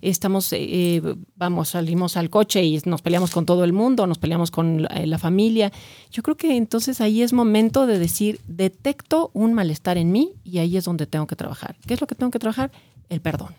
estamos, 0.03 0.53
eh, 0.53 0.59
eh, 0.61 1.15
vamos, 1.37 1.71
salimos 1.71 2.17
al 2.17 2.31
coche 2.31 2.63
y 2.63 2.81
nos 2.85 3.03
peleamos 3.03 3.31
con 3.31 3.47
todo 3.47 3.65
el 3.65 3.73
mundo, 3.73 4.07
nos 4.07 4.19
peleamos 4.19 4.51
con 4.51 4.83
la, 4.83 4.89
eh, 4.89 5.07
la 5.07 5.19
familia. 5.19 5.73
Yo 6.11 6.23
creo 6.23 6.37
que 6.37 6.57
entonces 6.57 7.01
ahí 7.01 7.23
es 7.23 7.33
momento 7.33 7.87
de 7.87 7.99
decir, 7.99 8.41
detecto 8.47 9.31
un 9.35 9.55
malestar 9.55 9.99
en 9.99 10.13
mí 10.13 10.33
y 10.45 10.59
ahí 10.59 10.77
es 10.77 10.85
donde 10.85 11.07
tengo 11.07 11.27
que 11.27 11.37
trabajar. 11.37 11.77
¿Qué 11.87 11.95
es 11.95 12.01
lo 12.01 12.07
que 12.07 12.15
tengo 12.15 12.31
que 12.31 12.39
trabajar? 12.39 12.71
El 13.09 13.21
perdón. 13.21 13.55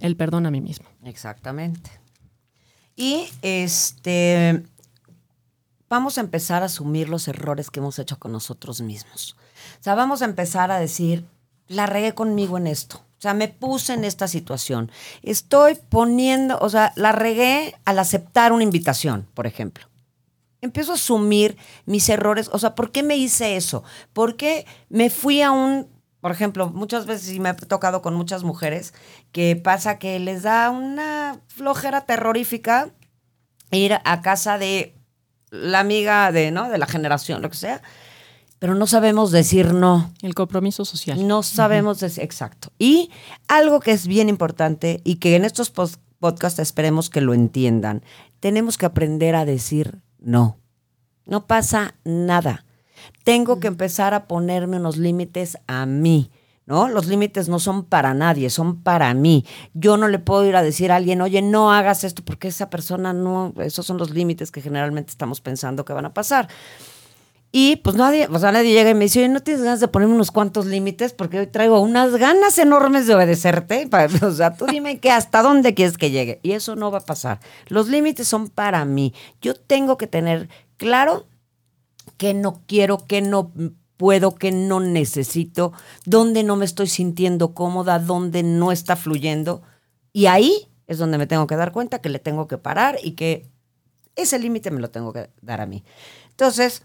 El 0.00 0.16
perdón 0.16 0.46
a 0.46 0.50
mí 0.50 0.60
mismo. 0.60 0.86
Exactamente. 1.04 1.90
Y 2.96 3.26
este 3.42 4.62
vamos 5.88 6.18
a 6.18 6.20
empezar 6.20 6.62
a 6.62 6.66
asumir 6.66 7.08
los 7.08 7.28
errores 7.28 7.70
que 7.70 7.80
hemos 7.80 7.98
hecho 7.98 8.18
con 8.18 8.32
nosotros 8.32 8.80
mismos. 8.80 9.36
O 9.80 9.82
sea, 9.82 9.94
vamos 9.94 10.22
a 10.22 10.26
empezar 10.26 10.70
a 10.70 10.78
decir, 10.78 11.24
la 11.66 11.86
regué 11.86 12.14
conmigo 12.14 12.58
en 12.58 12.66
esto. 12.66 13.00
O 13.18 13.20
sea, 13.20 13.34
me 13.34 13.48
puse 13.48 13.94
en 13.94 14.04
esta 14.04 14.28
situación. 14.28 14.92
Estoy 15.22 15.76
poniendo, 15.88 16.56
o 16.60 16.70
sea, 16.70 16.92
la 16.94 17.10
regué 17.10 17.74
al 17.84 17.98
aceptar 17.98 18.52
una 18.52 18.62
invitación, 18.62 19.26
por 19.34 19.48
ejemplo. 19.48 19.86
Empiezo 20.60 20.92
a 20.92 20.94
asumir 20.94 21.56
mis 21.84 22.08
errores. 22.08 22.48
O 22.52 22.60
sea, 22.60 22.76
¿por 22.76 22.92
qué 22.92 23.02
me 23.02 23.16
hice 23.16 23.56
eso? 23.56 23.82
¿Por 24.12 24.36
qué 24.36 24.66
me 24.88 25.10
fui 25.10 25.42
a 25.42 25.50
un, 25.50 25.88
por 26.20 26.30
ejemplo, 26.30 26.68
muchas 26.70 27.06
veces 27.06 27.32
y 27.32 27.40
me 27.40 27.48
ha 27.48 27.56
tocado 27.56 28.02
con 28.02 28.14
muchas 28.14 28.44
mujeres 28.44 28.94
que 29.32 29.56
pasa 29.56 29.98
que 29.98 30.20
les 30.20 30.44
da 30.44 30.70
una 30.70 31.40
flojera 31.48 32.02
terrorífica 32.02 32.90
ir 33.72 33.98
a 34.04 34.22
casa 34.22 34.58
de 34.58 34.94
la 35.50 35.80
amiga 35.80 36.30
de, 36.30 36.52
¿no? 36.52 36.68
De 36.68 36.78
la 36.78 36.86
generación, 36.86 37.42
lo 37.42 37.50
que 37.50 37.56
sea, 37.56 37.82
pero 38.58 38.74
no 38.74 38.86
sabemos 38.86 39.30
decir 39.30 39.72
no. 39.72 40.12
El 40.22 40.34
compromiso 40.34 40.84
social. 40.84 41.26
No 41.26 41.42
sabemos 41.42 42.00
decir, 42.00 42.24
exacto. 42.24 42.72
Y 42.78 43.10
algo 43.46 43.80
que 43.80 43.92
es 43.92 44.06
bien 44.06 44.28
importante 44.28 45.00
y 45.04 45.16
que 45.16 45.36
en 45.36 45.44
estos 45.44 45.70
podcasts 45.70 46.58
esperemos 46.58 47.10
que 47.10 47.20
lo 47.20 47.34
entiendan, 47.34 48.02
tenemos 48.40 48.76
que 48.78 48.86
aprender 48.86 49.36
a 49.36 49.44
decir 49.44 50.00
no. 50.18 50.58
No 51.24 51.46
pasa 51.46 51.94
nada. 52.04 52.64
Tengo 53.22 53.60
que 53.60 53.68
empezar 53.68 54.14
a 54.14 54.26
ponerme 54.26 54.78
unos 54.78 54.96
límites 54.96 55.58
a 55.66 55.86
mí. 55.86 56.30
¿No? 56.66 56.86
Los 56.86 57.06
límites 57.06 57.48
no 57.48 57.60
son 57.60 57.82
para 57.82 58.12
nadie, 58.12 58.50
son 58.50 58.82
para 58.82 59.14
mí. 59.14 59.46
Yo 59.72 59.96
no 59.96 60.06
le 60.06 60.18
puedo 60.18 60.44
ir 60.44 60.54
a 60.54 60.62
decir 60.62 60.92
a 60.92 60.96
alguien, 60.96 61.22
oye, 61.22 61.40
no 61.40 61.72
hagas 61.72 62.04
esto, 62.04 62.22
porque 62.22 62.48
esa 62.48 62.68
persona 62.68 63.14
no, 63.14 63.54
esos 63.56 63.86
son 63.86 63.96
los 63.96 64.10
límites 64.10 64.50
que 64.50 64.60
generalmente 64.60 65.10
estamos 65.10 65.40
pensando 65.40 65.86
que 65.86 65.94
van 65.94 66.04
a 66.04 66.12
pasar. 66.12 66.46
Y 67.50 67.76
pues 67.76 67.96
nadie, 67.96 68.28
o 68.30 68.38
sea, 68.38 68.52
nadie 68.52 68.72
llega 68.72 68.90
y 68.90 68.94
me 68.94 69.06
dice, 69.06 69.20
oye, 69.20 69.28
¿no 69.28 69.40
tienes 69.40 69.62
ganas 69.62 69.80
de 69.80 69.88
ponerme 69.88 70.14
unos 70.14 70.30
cuantos 70.30 70.66
límites? 70.66 71.14
Porque 71.14 71.38
hoy 71.38 71.46
traigo 71.46 71.80
unas 71.80 72.14
ganas 72.16 72.58
enormes 72.58 73.06
de 73.06 73.14
obedecerte. 73.14 73.88
O 74.22 74.30
sea, 74.32 74.54
tú 74.54 74.66
dime 74.66 74.98
que 74.98 75.10
hasta 75.10 75.42
dónde 75.42 75.74
quieres 75.74 75.96
que 75.96 76.10
llegue. 76.10 76.40
Y 76.42 76.52
eso 76.52 76.76
no 76.76 76.90
va 76.90 76.98
a 76.98 77.04
pasar. 77.04 77.40
Los 77.68 77.88
límites 77.88 78.28
son 78.28 78.48
para 78.48 78.84
mí. 78.84 79.14
Yo 79.40 79.54
tengo 79.54 79.96
que 79.96 80.06
tener 80.06 80.48
claro 80.76 81.26
que 82.18 82.34
no 82.34 82.60
quiero, 82.66 83.06
que 83.06 83.22
no 83.22 83.50
puedo, 83.96 84.34
que 84.34 84.52
no 84.52 84.80
necesito, 84.80 85.72
dónde 86.04 86.42
no 86.42 86.56
me 86.56 86.64
estoy 86.64 86.86
sintiendo 86.86 87.54
cómoda, 87.54 87.98
dónde 87.98 88.42
no 88.42 88.72
está 88.72 88.94
fluyendo. 88.94 89.62
Y 90.12 90.26
ahí 90.26 90.68
es 90.86 90.98
donde 90.98 91.18
me 91.18 91.26
tengo 91.26 91.46
que 91.46 91.56
dar 91.56 91.72
cuenta 91.72 92.00
que 92.00 92.08
le 92.08 92.18
tengo 92.18 92.46
que 92.46 92.58
parar 92.58 92.98
y 93.02 93.12
que 93.12 93.46
ese 94.16 94.38
límite 94.38 94.70
me 94.70 94.80
lo 94.80 94.90
tengo 94.90 95.12
que 95.12 95.30
dar 95.42 95.60
a 95.60 95.66
mí. 95.66 95.84
Entonces, 96.30 96.82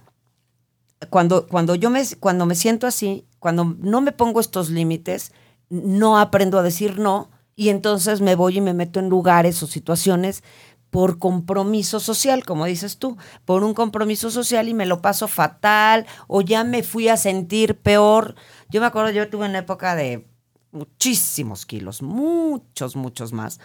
cuando, 1.10 1.48
cuando 1.48 1.76
yo 1.76 1.90
me, 1.90 2.04
cuando 2.20 2.46
me 2.46 2.56
siento 2.56 2.88
así, 2.88 3.26
cuando 3.40 3.76
no 3.80 4.02
me 4.02 4.12
pongo 4.12 4.40
estos 4.40 4.70
límites, 4.70 5.32
no 5.70 6.18
aprendo 6.18 6.60
a 6.60 6.64
decir 6.64 7.00
no 7.00 7.30
y 7.56 7.70
entonces 7.70 8.22
me 8.22 8.36
voy 8.36 8.58
y 8.58 8.62
me 8.62 8.74
meto 8.74 9.00
en 9.00 9.10
lugares 9.10 9.62
o 9.64 9.68
situaciones 9.68 10.44
por 10.90 11.18
compromiso 11.18 12.00
social, 12.00 12.46
como 12.46 12.66
dices 12.66 13.00
tú, 13.00 13.18
por 13.46 13.64
un 13.64 13.74
compromiso 13.74 14.30
social 14.30 14.68
y 14.68 14.76
me 14.76 14.86
lo 14.86 15.02
paso 15.02 15.28
fatal 15.28 16.06
o 16.28 16.42
ya 16.42 16.64
me 16.64 16.84
fui 16.84 17.08
a 17.08 17.18
sentir 17.18 17.80
peor. 17.80 18.36
Yo 18.70 18.80
me 18.80 18.86
acuerdo, 18.86 19.10
yo 19.10 19.28
tuve 19.28 19.48
una 19.48 19.58
época 19.60 19.96
de 19.96 20.28
muchísimos 20.72 21.66
kilos, 21.66 22.04
muchos, 22.04 22.96
muchos 22.96 23.34
más. 23.34 23.60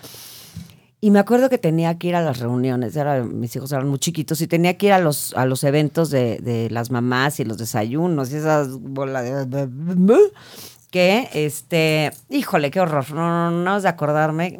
Y 1.00 1.10
me 1.12 1.20
acuerdo 1.20 1.48
que 1.48 1.58
tenía 1.58 1.96
que 1.96 2.08
ir 2.08 2.16
a 2.16 2.22
las 2.22 2.40
reuniones, 2.40 2.96
era, 2.96 3.22
mis 3.22 3.54
hijos 3.54 3.70
eran 3.70 3.88
muy 3.88 4.00
chiquitos, 4.00 4.40
y 4.40 4.48
tenía 4.48 4.76
que 4.76 4.86
ir 4.86 4.92
a 4.92 4.98
los, 4.98 5.32
a 5.34 5.46
los 5.46 5.62
eventos 5.62 6.10
de, 6.10 6.38
de 6.38 6.70
las 6.70 6.90
mamás 6.90 7.38
y 7.38 7.44
los 7.44 7.56
desayunos 7.56 8.32
y 8.32 8.36
esas 8.36 8.70
bolas 8.80 9.48
de... 9.48 9.68
Que, 10.90 11.28
este, 11.34 12.12
híjole, 12.30 12.70
qué 12.70 12.80
horror, 12.80 13.12
no, 13.12 13.50
no, 13.50 13.62
no 13.62 13.76
es 13.76 13.82
de 13.82 13.90
acordarme, 13.90 14.58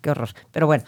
qué 0.00 0.10
horror. 0.10 0.28
Pero 0.52 0.66
bueno, 0.66 0.84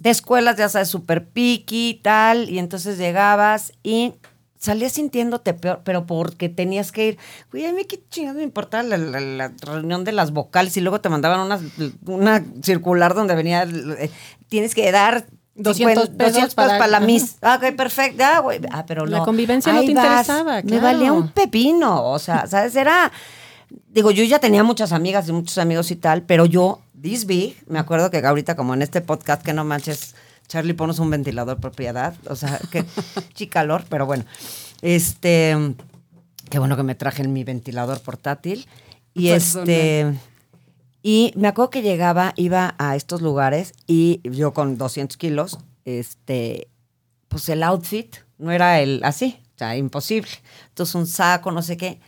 de 0.00 0.10
escuelas, 0.10 0.56
ya 0.56 0.68
sabes, 0.68 0.88
súper 0.88 1.28
piqui 1.28 1.90
y 1.90 1.94
tal, 1.94 2.50
y 2.50 2.58
entonces 2.58 2.98
llegabas 2.98 3.72
y 3.84 4.14
salías 4.60 4.92
sintiéndote 4.92 5.54
peor, 5.54 5.80
pero 5.84 6.06
porque 6.06 6.48
tenías 6.48 6.92
que 6.92 7.08
ir. 7.08 7.18
Güey, 7.50 7.66
a 7.66 7.72
mí 7.72 7.84
qué 7.86 7.98
chingados 8.10 8.36
me 8.36 8.42
importaba 8.44 8.82
la, 8.84 8.96
la- 8.98 9.20
la 9.20 9.52
reunión 9.62 10.04
de 10.04 10.12
las 10.12 10.30
vocales 10.32 10.76
y 10.76 10.80
luego 10.82 11.00
te 11.00 11.08
mandaban 11.08 11.40
una, 11.40 11.58
una 12.06 12.44
circular 12.62 13.14
donde 13.14 13.34
venía, 13.34 13.62
eh, 13.64 14.10
tienes 14.48 14.74
que 14.74 14.92
dar 14.92 15.26
200 15.54 16.04
50, 16.04 16.16
pesos 16.18 16.32
200 16.34 16.54
para- 16.54 16.78
para 16.78 16.86
la. 16.88 17.00
Miss. 17.00 17.36
Ah, 17.40 17.58
ok, 17.60 17.74
perfecto. 17.74 18.22
Ah, 18.24 18.40
güey. 18.40 18.60
Ah, 18.70 18.84
pero 18.86 19.06
La 19.06 19.18
no. 19.18 19.24
convivencia 19.24 19.72
no 19.72 19.80
te 19.80 19.94
vas. 19.94 20.04
interesaba, 20.04 20.56
Me 20.56 20.62
claro. 20.62 20.82
valía 20.82 21.12
un 21.12 21.30
pepino. 21.30 22.04
O 22.04 22.18
sea, 22.18 22.46
¿sabes? 22.46 22.76
Era. 22.76 23.10
Digo, 23.88 24.10
yo 24.10 24.24
ya 24.24 24.38
tenía 24.40 24.62
muchas 24.62 24.92
amigas 24.92 25.28
y 25.28 25.32
muchos 25.32 25.56
amigos 25.58 25.90
y 25.90 25.96
tal, 25.96 26.22
pero 26.22 26.44
yo, 26.44 26.80
this 27.00 27.24
big, 27.26 27.56
me 27.66 27.78
acuerdo 27.78 28.10
que 28.10 28.18
ahorita, 28.18 28.56
como 28.56 28.74
en 28.74 28.82
este 28.82 29.00
podcast, 29.00 29.42
que 29.42 29.52
no 29.52 29.64
manches, 29.64 30.14
Charlie, 30.50 30.74
ponos 30.74 30.98
un 30.98 31.10
ventilador 31.10 31.60
propiedad. 31.60 32.14
O 32.28 32.34
sea, 32.34 32.60
que 32.72 32.84
chicalor, 33.34 33.84
pero 33.88 34.04
bueno. 34.04 34.24
Este. 34.82 35.56
Qué 36.50 36.58
bueno 36.58 36.76
que 36.76 36.82
me 36.82 36.96
traje 36.96 37.26
mi 37.28 37.44
ventilador 37.44 38.00
portátil. 38.00 38.66
Y 39.14 39.28
Personal. 39.28 39.68
este. 39.68 40.14
Y 41.02 41.32
me 41.36 41.46
acuerdo 41.48 41.70
que 41.70 41.82
llegaba, 41.82 42.34
iba 42.36 42.74
a 42.78 42.96
estos 42.96 43.22
lugares 43.22 43.72
y 43.86 44.20
yo 44.24 44.52
con 44.52 44.76
200 44.76 45.16
kilos, 45.16 45.58
este, 45.86 46.68
pues 47.28 47.48
el 47.48 47.62
outfit 47.62 48.16
no 48.36 48.50
era 48.50 48.80
el 48.80 49.00
así, 49.02 49.38
o 49.54 49.58
sea, 49.58 49.76
imposible. 49.76 50.30
Entonces 50.68 50.94
un 50.94 51.06
saco, 51.06 51.52
no 51.52 51.62
sé 51.62 51.78
qué, 51.78 52.00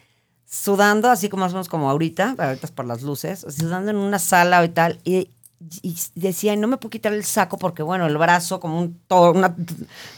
sudando, 0.44 1.09
así 1.09 1.31
como 1.31 1.44
más 1.44 1.52
o 1.52 1.55
menos 1.55 1.70
como 1.70 1.88
ahorita, 1.88 2.35
ahorita 2.38 2.66
es 2.66 2.70
por 2.70 2.85
las 2.85 3.00
luces, 3.00 3.46
sudando 3.48 3.90
en 3.90 3.96
una 3.96 4.18
sala 4.18 4.62
y 4.62 4.68
tal, 4.68 5.00
y, 5.05 5.31
y 5.83 5.96
decía, 6.14 6.55
"Y 6.55 6.57
no 6.57 6.68
me 6.68 6.77
puedo 6.77 6.90
quitar 6.90 7.12
el 7.12 7.25
saco 7.25 7.59
porque, 7.59 7.83
bueno, 7.83 8.07
el 8.07 8.16
brazo 8.18 8.61
como 8.61 8.79
un 8.79 8.98
toro, 9.07 9.38
una, 9.38 9.55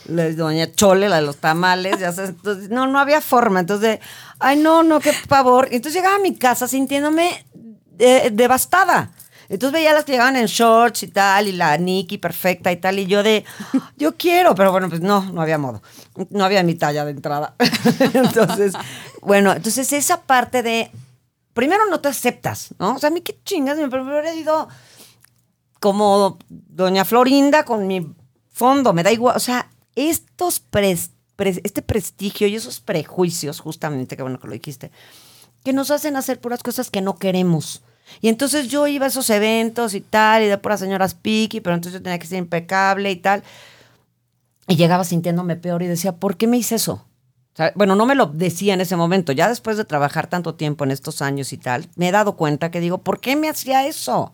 la 0.05 0.31
doña 0.31 0.71
Chole, 0.71 1.09
la 1.09 1.17
de 1.17 1.21
los 1.23 1.37
tamales, 1.37 1.99
ya 1.99 2.11
sabes, 2.11 2.31
entonces, 2.31 2.69
no, 2.69 2.87
no 2.87 2.99
había 2.99 3.21
forma, 3.21 3.59
entonces, 3.59 3.99
ay, 4.39 4.57
no, 4.57 4.83
no, 4.83 4.99
qué 4.99 5.13
pavor. 5.27 5.67
Entonces 5.71 5.93
llegaba 6.01 6.15
a 6.17 6.19
mi 6.19 6.35
casa 6.35 6.67
sintiéndome 6.67 7.45
de- 7.91 8.29
devastada. 8.31 9.11
Entonces 9.47 9.73
veía 9.73 9.93
las 9.93 10.05
que 10.05 10.13
llegaban 10.13 10.35
en 10.37 10.47
shorts 10.47 11.03
y 11.03 11.07
tal, 11.09 11.47
y 11.47 11.51
la 11.51 11.77
Nikki 11.77 12.17
perfecta 12.17 12.71
y 12.71 12.77
tal, 12.77 12.97
y 12.97 13.05
yo 13.05 13.21
de, 13.21 13.45
yo 13.95 14.15
quiero, 14.17 14.55
pero 14.55 14.71
bueno, 14.71 14.89
pues 14.89 15.01
no, 15.01 15.21
no 15.31 15.39
había 15.41 15.59
modo. 15.59 15.83
No 16.31 16.43
había 16.45 16.63
mi 16.63 16.73
talla 16.73 17.05
de 17.05 17.11
entrada. 17.11 17.53
entonces, 18.13 18.73
bueno, 19.21 19.51
entonces 19.53 19.93
esa 19.93 20.21
parte 20.23 20.63
de, 20.63 20.89
primero 21.53 21.83
no 21.91 21.99
te 21.99 22.07
aceptas, 22.09 22.73
¿no? 22.79 22.95
O 22.95 22.99
sea, 22.99 23.09
a 23.09 23.11
mí 23.11 23.21
qué 23.21 23.37
chingas, 23.45 23.77
me 23.77 23.85
hubiera 23.85 24.33
ido 24.33 24.67
como 25.85 26.39
doña 26.49 27.05
Florinda 27.05 27.63
con 27.63 27.85
mi 27.85 28.11
fondo, 28.51 28.91
me 28.91 29.03
da 29.03 29.11
igual, 29.11 29.37
o 29.37 29.39
sea, 29.39 29.69
estos 29.95 30.59
pres- 30.71 31.11
pres- 31.37 31.61
este 31.63 31.83
prestigio 31.83 32.47
y 32.47 32.55
esos 32.55 32.79
prejuicios, 32.79 33.59
justamente, 33.59 34.17
qué 34.17 34.23
bueno 34.23 34.39
que 34.39 34.47
lo 34.47 34.53
dijiste, 34.53 34.89
que 35.63 35.73
nos 35.73 35.91
hacen 35.91 36.15
hacer 36.15 36.41
puras 36.41 36.63
cosas 36.63 36.89
que 36.89 37.01
no 37.01 37.17
queremos. 37.19 37.83
Y 38.19 38.29
entonces 38.29 38.67
yo 38.67 38.87
iba 38.87 39.05
a 39.05 39.09
esos 39.09 39.29
eventos 39.29 39.93
y 39.93 40.01
tal, 40.01 40.41
y 40.41 40.47
de 40.47 40.57
puras 40.57 40.79
señoras 40.79 41.13
piqui, 41.13 41.61
pero 41.61 41.75
entonces 41.75 41.99
yo 41.99 42.03
tenía 42.03 42.17
que 42.17 42.25
ser 42.25 42.39
impecable 42.39 43.11
y 43.11 43.17
tal. 43.17 43.43
Y 44.67 44.75
llegaba 44.75 45.03
sintiéndome 45.03 45.55
peor 45.55 45.83
y 45.83 45.87
decía, 45.87 46.13
¿por 46.15 46.35
qué 46.35 46.47
me 46.47 46.57
hice 46.57 46.75
eso? 46.75 47.05
Bueno, 47.75 47.95
no 47.95 48.07
me 48.07 48.15
lo 48.15 48.25
decía 48.25 48.73
en 48.73 48.81
ese 48.81 48.95
momento. 48.95 49.31
Ya 49.33 49.47
después 49.47 49.77
de 49.77 49.85
trabajar 49.85 50.25
tanto 50.27 50.55
tiempo 50.55 50.83
en 50.83 50.89
estos 50.91 51.21
años 51.21 51.53
y 51.53 51.57
tal, 51.57 51.87
me 51.95 52.07
he 52.09 52.11
dado 52.11 52.35
cuenta 52.35 52.71
que 52.71 52.79
digo, 52.79 52.97
¿por 52.97 53.19
qué 53.19 53.35
me 53.35 53.49
hacía 53.49 53.85
eso? 53.87 54.33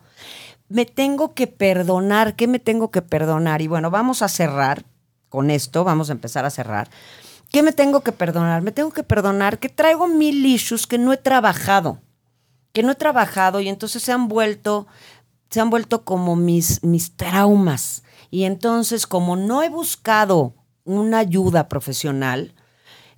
Me 0.72 0.86
tengo 0.86 1.34
que 1.34 1.46
perdonar. 1.46 2.34
¿Qué 2.34 2.46
me 2.46 2.58
tengo 2.58 2.90
que 2.90 3.02
perdonar? 3.02 3.60
Y 3.60 3.68
bueno, 3.68 3.90
vamos 3.90 4.22
a 4.22 4.28
cerrar 4.28 4.84
con 5.28 5.50
esto, 5.50 5.84
vamos 5.84 6.08
a 6.08 6.12
empezar 6.12 6.44
a 6.44 6.50
cerrar. 6.50 6.88
¿Qué 7.50 7.62
me 7.62 7.72
tengo 7.72 8.00
que 8.00 8.12
perdonar? 8.12 8.62
Me 8.62 8.72
tengo 8.72 8.90
que 8.90 9.02
perdonar 9.02 9.58
que 9.58 9.68
traigo 9.68 10.08
mil 10.08 10.44
issues 10.46 10.86
que 10.86 10.96
no 10.96 11.12
he 11.12 11.18
trabajado, 11.18 12.00
que 12.72 12.82
no 12.82 12.92
he 12.92 12.94
trabajado 12.94 13.60
y 13.60 13.68
entonces 13.68 14.02
se 14.02 14.12
han 14.12 14.28
vuelto, 14.28 14.86
se 15.50 15.60
han 15.60 15.68
vuelto 15.68 16.04
como 16.04 16.34
mis, 16.34 16.82
mis 16.82 17.14
traumas. 17.16 18.02
Y 18.30 18.44
entonces, 18.44 19.06
como 19.06 19.36
no 19.36 19.62
he 19.62 19.68
buscado 19.68 20.54
una 20.84 21.18
ayuda 21.18 21.68
profesional, 21.68 22.54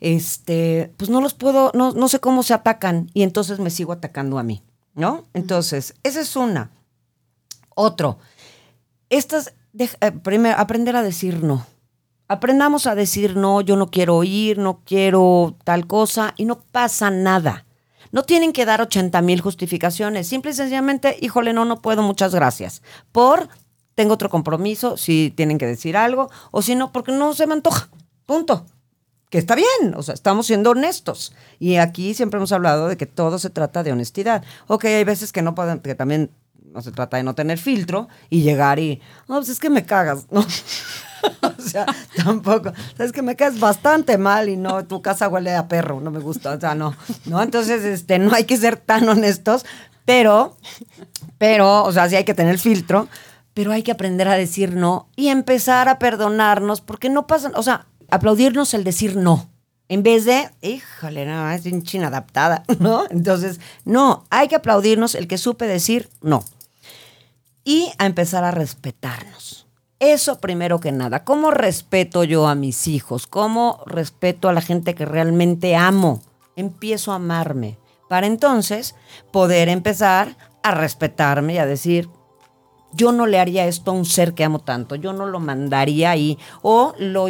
este, 0.01 0.93
pues 0.97 1.11
no 1.11 1.21
los 1.21 1.35
puedo, 1.35 1.71
no, 1.75 1.93
no 1.93 2.09
sé 2.09 2.19
cómo 2.19 2.43
se 2.43 2.55
atacan 2.55 3.11
y 3.15 3.23
entonces 3.23 3.61
me 3.61 3.71
sigo 3.71 3.93
atacando 3.93 4.39
a 4.39 4.43
mí, 4.43 4.63
¿no? 4.95 5.25
Entonces, 5.33 5.95
esa 6.03 6.21
es 6.21 6.35
una. 6.35 6.71
Otro, 7.75 8.19
estas, 9.11 9.55
de- 9.73 9.91
eh, 10.01 10.55
aprender 10.57 10.97
a 10.97 11.03
decir 11.03 11.43
no. 11.43 11.67
Aprendamos 12.27 12.87
a 12.87 12.95
decir 12.95 13.37
no, 13.37 13.61
yo 13.61 13.77
no 13.77 13.91
quiero 13.91 14.25
ir, 14.25 14.59
no 14.59 14.81
quiero 14.85 15.57
tal 15.65 15.87
cosa 15.87 16.33
y 16.37 16.47
no 16.47 16.59
pasa 16.61 17.11
nada. 17.11 17.67
No 18.13 18.23
tienen 18.23 18.53
que 18.53 18.65
dar 18.65 18.81
80 18.81 19.21
mil 19.23 19.41
justificaciones. 19.41 20.29
Simple 20.29 20.53
y 20.53 20.55
sencillamente, 20.55 21.17
híjole, 21.21 21.53
no, 21.53 21.65
no 21.65 21.83
puedo, 21.83 22.03
muchas 22.03 22.35
gracias. 22.35 22.81
Por, 23.13 23.49
tengo 23.95 24.15
otro 24.15 24.31
compromiso, 24.31 24.97
si 24.97 25.33
tienen 25.37 25.59
que 25.59 25.67
decir 25.67 25.97
algo, 25.97 26.31
o 26.51 26.63
si 26.63 26.77
no, 26.77 26.93
porque 26.93 27.13
no 27.13 27.35
se 27.35 27.47
me 27.47 27.55
antoja. 27.55 27.89
Punto. 28.25 28.65
Que 29.31 29.39
está 29.39 29.57
bien, 29.57 29.95
o 29.97 30.03
sea, 30.03 30.15
estamos 30.15 30.47
siendo 30.47 30.71
honestos. 30.71 31.35
Y 31.59 31.77
aquí 31.77 32.15
siempre 32.15 32.39
hemos 32.39 32.53
hablado 32.53 32.87
de 32.89 32.97
que 32.97 33.07
todo 33.07 33.39
se 33.41 33.51
trata 33.51 33.83
de 33.83 33.93
honestidad. 33.93 34.45
Ok, 34.69 34.85
hay 34.85 35.05
veces 35.05 35.33
que 35.33 35.43
no 35.43 35.55
pueden, 35.57 35.81
que 35.81 35.95
también 35.97 36.31
no 36.65 36.83
se 36.83 36.93
trata 36.93 37.17
de 37.17 37.23
no 37.23 37.35
tener 37.35 37.59
filtro 37.59 38.09
y 38.31 38.43
llegar 38.43 38.79
y, 38.79 39.01
no, 39.29 39.37
pues 39.37 39.49
es 39.49 39.59
que 39.59 39.71
me 39.71 39.85
cagas, 39.85 40.27
¿no? 40.31 40.41
o 41.43 41.63
sea, 41.63 41.87
tampoco. 42.17 42.73
Sabes 42.97 43.13
que 43.13 43.23
me 43.23 43.37
caes 43.37 43.61
bastante 43.61 44.19
mal 44.19 44.49
y 44.49 44.57
no, 44.57 44.85
tu 44.85 45.03
casa 45.03 45.29
huele 45.29 45.55
a 45.55 45.69
perro, 45.69 46.01
no 46.01 46.11
me 46.11 46.21
gusta, 46.21 46.53
o 46.53 46.61
sea, 46.61 46.75
no. 46.75 46.97
¿No? 47.27 47.43
Entonces, 47.43 47.85
este, 47.85 48.19
no 48.19 48.35
hay 48.35 48.45
que 48.45 48.57
ser 48.57 48.77
tan 48.77 49.09
honestos, 49.09 49.65
pero, 50.05 50.57
pero, 51.39 51.85
o 51.85 51.93
sea, 51.93 52.09
sí 52.09 52.17
hay 52.17 52.25
que 52.25 52.35
tener 52.35 52.59
filtro, 52.59 53.09
pero 53.55 53.73
hay 53.73 53.83
que 53.83 53.93
aprender 53.93 54.29
a 54.29 54.35
decir 54.35 54.75
no 54.75 55.09
y 55.17 55.29
empezar 55.29 55.89
a 55.89 55.99
perdonarnos 55.99 56.81
porque 56.81 57.09
no 57.09 57.27
pasa, 57.27 57.53
o 57.55 57.63
sea, 57.63 57.87
aplaudirnos 58.11 58.75
el 58.75 58.85
decir 58.85 59.17
no. 59.17 59.49
En 59.89 60.03
vez 60.03 60.25
de, 60.25 60.51
híjole, 60.63 61.27
no, 61.27 61.51
es 61.51 61.65
bien 61.65 61.85
inadaptada, 61.93 62.65
¿no? 62.79 63.05
Entonces, 63.11 63.61
no, 63.85 64.25
hay 64.31 64.49
que 64.49 64.57
aplaudirnos 64.57 65.15
el 65.15 65.29
que 65.29 65.39
supe 65.39 65.67
decir 65.67 66.09
no. 66.23 66.45
Y 67.65 67.91
a 67.99 68.07
empezar 68.07 68.45
a 68.45 68.51
respetarnos. 68.51 69.67
Eso 69.99 70.39
primero 70.39 70.81
que 70.81 70.93
nada. 70.93 71.25
¿Cómo 71.25 71.51
respeto 71.51 72.25
yo 72.25 72.47
a 72.47 72.55
mis 72.55 72.89
hijos? 72.89 73.27
¿Cómo 73.27 73.83
respeto 73.87 74.49
a 74.49 74.53
la 74.53 74.61
gente 74.61 74.95
que 74.95 75.07
realmente 75.07 75.77
amo? 75.77 76.23
Empiezo 76.57 77.13
a 77.13 77.17
amarme. 77.17 77.79
Para 78.09 78.27
entonces 78.27 78.95
poder 79.33 79.69
empezar 79.69 80.37
a 80.63 80.73
respetarme 80.73 81.55
y 81.55 81.59
a 81.59 81.67
decir, 81.67 82.09
yo 82.93 83.13
no 83.13 83.27
le 83.27 83.39
haría 83.39 83.67
esto 83.67 83.91
a 83.91 83.95
un 83.95 84.05
ser 84.05 84.35
que 84.35 84.45
amo 84.45 84.61
tanto, 84.61 84.95
yo 84.95 85.13
no 85.13 85.27
lo 85.27 85.41
mandaría 85.41 86.11
ahí 86.11 86.39
o 86.63 86.95
lo 86.99 87.29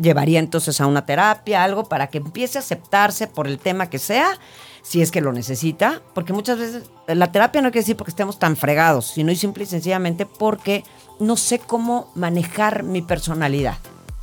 llevaría 0.00 0.38
entonces 0.38 0.80
a 0.80 0.86
una 0.86 1.06
terapia, 1.06 1.64
algo 1.64 1.84
para 1.84 2.08
que 2.08 2.18
empiece 2.18 2.58
a 2.58 2.60
aceptarse 2.60 3.26
por 3.26 3.46
el 3.46 3.58
tema 3.58 3.90
que 3.90 3.98
sea, 3.98 4.38
si 4.82 5.00
es 5.00 5.10
que 5.10 5.20
lo 5.20 5.32
necesita, 5.32 6.02
porque 6.14 6.32
muchas 6.32 6.58
veces 6.58 6.90
la 7.06 7.30
terapia 7.30 7.62
no 7.62 7.70
quiere 7.70 7.82
decir 7.82 7.96
porque 7.96 8.10
estemos 8.10 8.38
tan 8.38 8.56
fregados, 8.56 9.06
sino 9.06 9.30
y 9.30 9.36
simple 9.36 9.64
y 9.64 9.66
sencillamente 9.66 10.26
porque 10.26 10.84
no 11.20 11.36
sé 11.36 11.58
cómo 11.58 12.10
manejar 12.14 12.82
mi 12.82 13.02
personalidad. 13.02 13.78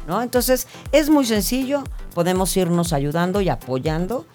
¿no? 0.08 0.22
Entonces 0.22 0.68
es 0.92 1.10
muy 1.10 1.26
sencillo, 1.26 1.84
podemos 2.14 2.56
irnos 2.58 2.94
ayudando 2.94 3.42
y 3.42 3.50
apoyando 3.50 4.26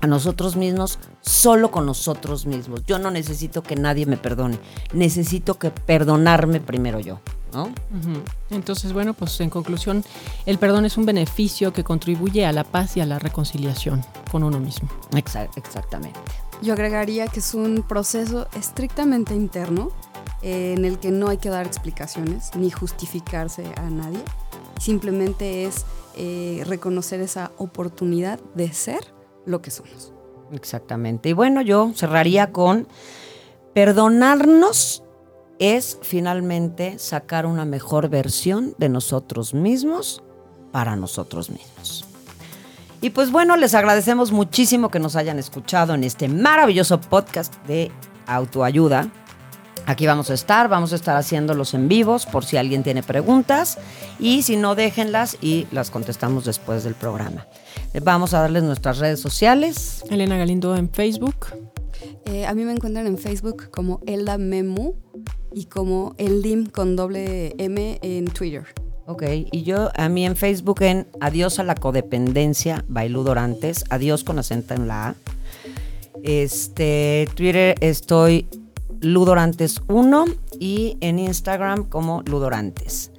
a 0.00 0.06
nosotros 0.06 0.56
mismos 0.56 0.98
solo 1.20 1.70
con 1.70 1.86
nosotros 1.86 2.46
mismos. 2.46 2.84
Yo 2.86 2.98
no 2.98 3.10
necesito 3.10 3.62
que 3.62 3.76
nadie 3.76 4.06
me 4.06 4.16
perdone, 4.16 4.58
necesito 4.92 5.58
que 5.58 5.70
perdonarme 5.70 6.60
primero 6.60 7.00
yo, 7.00 7.20
Entonces, 8.50 8.92
bueno, 8.92 9.14
pues 9.14 9.40
en 9.40 9.50
conclusión, 9.50 10.04
el 10.46 10.58
perdón 10.58 10.84
es 10.84 10.96
un 10.96 11.06
beneficio 11.06 11.72
que 11.72 11.84
contribuye 11.84 12.46
a 12.46 12.52
la 12.52 12.64
paz 12.64 12.96
y 12.96 13.00
a 13.00 13.06
la 13.06 13.18
reconciliación 13.18 14.04
con 14.30 14.42
uno 14.44 14.58
mismo. 14.60 14.88
Exa- 15.12 15.48
exactamente. 15.56 16.18
Yo 16.62 16.74
agregaría 16.74 17.26
que 17.28 17.40
es 17.40 17.54
un 17.54 17.82
proceso 17.86 18.46
estrictamente 18.56 19.34
interno 19.34 19.90
eh, 20.42 20.74
en 20.76 20.84
el 20.84 20.98
que 20.98 21.10
no 21.10 21.28
hay 21.28 21.38
que 21.38 21.48
dar 21.50 21.66
explicaciones 21.66 22.50
ni 22.54 22.70
justificarse 22.70 23.64
a 23.76 23.88
nadie. 23.90 24.20
Simplemente 24.78 25.64
es 25.64 25.84
eh, 26.16 26.62
reconocer 26.66 27.20
esa 27.20 27.50
oportunidad 27.58 28.40
de 28.54 28.72
ser 28.72 29.00
lo 29.46 29.62
que 29.62 29.70
somos. 29.70 30.12
Exactamente. 30.52 31.28
Y 31.28 31.32
bueno, 31.32 31.62
yo 31.62 31.92
cerraría 31.94 32.52
con 32.52 32.88
perdonarnos 33.74 35.02
es 35.60 35.98
finalmente 36.02 36.98
sacar 36.98 37.46
una 37.46 37.64
mejor 37.64 38.08
versión 38.08 38.74
de 38.78 38.88
nosotros 38.88 39.54
mismos 39.54 40.22
para 40.72 40.96
nosotros 40.96 41.50
mismos. 41.50 42.06
Y 43.02 43.10
pues 43.10 43.30
bueno, 43.30 43.56
les 43.56 43.74
agradecemos 43.74 44.32
muchísimo 44.32 44.90
que 44.90 44.98
nos 44.98 45.16
hayan 45.16 45.38
escuchado 45.38 45.94
en 45.94 46.02
este 46.02 46.28
maravilloso 46.28 47.00
podcast 47.00 47.54
de 47.66 47.92
autoayuda. 48.26 49.08
Aquí 49.86 50.06
vamos 50.06 50.30
a 50.30 50.34
estar, 50.34 50.68
vamos 50.68 50.92
a 50.92 50.96
estar 50.96 51.16
haciéndolos 51.16 51.74
en 51.74 51.88
vivos 51.88 52.26
por 52.26 52.44
si 52.44 52.56
alguien 52.56 52.82
tiene 52.82 53.02
preguntas 53.02 53.78
y 54.18 54.42
si 54.42 54.56
no, 54.56 54.74
déjenlas 54.74 55.36
y 55.40 55.66
las 55.72 55.90
contestamos 55.90 56.44
después 56.44 56.84
del 56.84 56.94
programa. 56.94 57.46
Vamos 58.02 58.34
a 58.34 58.40
darles 58.40 58.62
nuestras 58.62 58.98
redes 58.98 59.20
sociales. 59.20 60.04
Elena 60.10 60.36
Galindo 60.36 60.76
en 60.76 60.90
Facebook. 60.90 61.46
Eh, 62.24 62.46
a 62.46 62.54
mí 62.54 62.64
me 62.64 62.72
encuentran 62.72 63.06
en 63.06 63.18
Facebook 63.18 63.70
como 63.70 64.00
Elda 64.06 64.38
Memu 64.38 64.94
y 65.52 65.66
como 65.66 66.14
Eldim 66.18 66.66
con 66.66 66.96
doble 66.96 67.54
M 67.58 67.98
en 68.02 68.26
Twitter. 68.26 68.64
Ok, 69.06 69.24
y 69.50 69.62
yo 69.64 69.90
a 69.96 70.08
mí 70.08 70.24
en 70.24 70.36
Facebook 70.36 70.82
en 70.82 71.06
Adiós 71.20 71.58
a 71.58 71.64
la 71.64 71.74
codependencia, 71.74 72.84
Bailú 72.88 73.24
Dorantes, 73.24 73.84
Adiós 73.90 74.22
con 74.22 74.38
acento 74.38 74.74
en 74.74 74.86
la 74.86 75.08
A. 75.08 75.14
Este, 76.22 77.28
Twitter 77.34 77.74
estoy 77.80 78.46
Ludorantes1 79.00 80.36
y 80.60 80.96
en 81.00 81.18
Instagram 81.18 81.88
como 81.88 82.22
Ludorantes. 82.22 83.10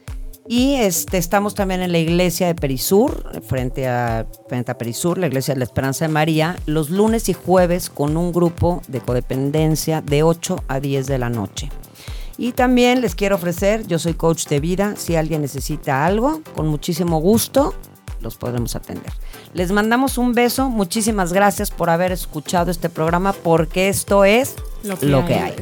Y 0.52 0.76
este, 0.76 1.18
estamos 1.18 1.56
también 1.56 1.82
en 1.82 1.93
la 1.93 1.97
iglesia 1.99 2.47
de 2.47 2.56
Perisur, 2.56 3.41
frente 3.41 3.88
a, 3.88 4.28
frente 4.49 4.70
a 4.70 4.78
Perisur, 4.78 5.18
la 5.18 5.28
iglesia 5.28 5.54
de 5.54 5.60
la 5.60 5.64
Esperanza 5.64 6.06
de 6.06 6.12
María, 6.12 6.58
los 6.66 6.89
lunes 6.89 7.30
y 7.30 7.34
jueves 7.34 7.89
con 7.89 8.18
un 8.18 8.34
grupo 8.34 8.82
de 8.89 8.99
codependencia 8.99 10.02
de 10.02 10.24
8 10.24 10.58
a 10.68 10.82
10 10.82 11.08
de 11.08 11.18
la 11.20 11.30
noche. 11.30 11.70
Y 12.38 12.52
también 12.52 12.99
les 12.99 13.16
quiero 13.16 13.38
ofrecer, 13.38 13.88
yo 13.88 13.97
soy 13.97 14.14
coach 14.14 14.45
de 14.47 14.60
vida, 14.60 14.97
si 14.97 15.16
alguien 15.16 15.39
necesita 15.39 16.06
algo, 16.06 16.41
con 16.54 16.68
muchísimo 16.68 17.22
gusto 17.22 17.74
los 18.22 18.38
podremos 18.38 18.76
atender. 18.76 19.12
Les 19.54 19.72
mandamos 19.72 20.18
un 20.18 20.34
beso, 20.34 20.70
muchísimas 20.70 21.34
gracias 21.34 21.72
por 21.72 21.90
haber 21.90 22.12
escuchado 22.12 22.72
este 22.72 22.90
programa 22.90 23.34
porque 23.34 23.90
esto 23.90 24.24
es 24.24 24.56
lo 24.84 25.26
que, 25.26 25.36
hay. 25.36 25.56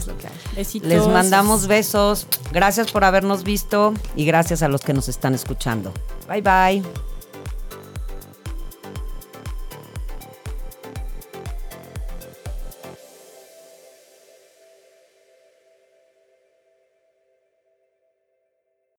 Les 0.82 1.08
mandamos 1.08 1.68
besos, 1.68 2.28
gracias 2.52 2.92
por 2.92 3.04
habernos 3.04 3.44
visto 3.44 3.94
y 4.16 4.26
gracias 4.26 4.62
a 4.62 4.68
los 4.68 4.82
que 4.82 4.94
nos 4.94 5.10
están 5.10 5.34
escuchando. 5.34 5.94
Bye 6.28 6.42
bye. 6.42 7.19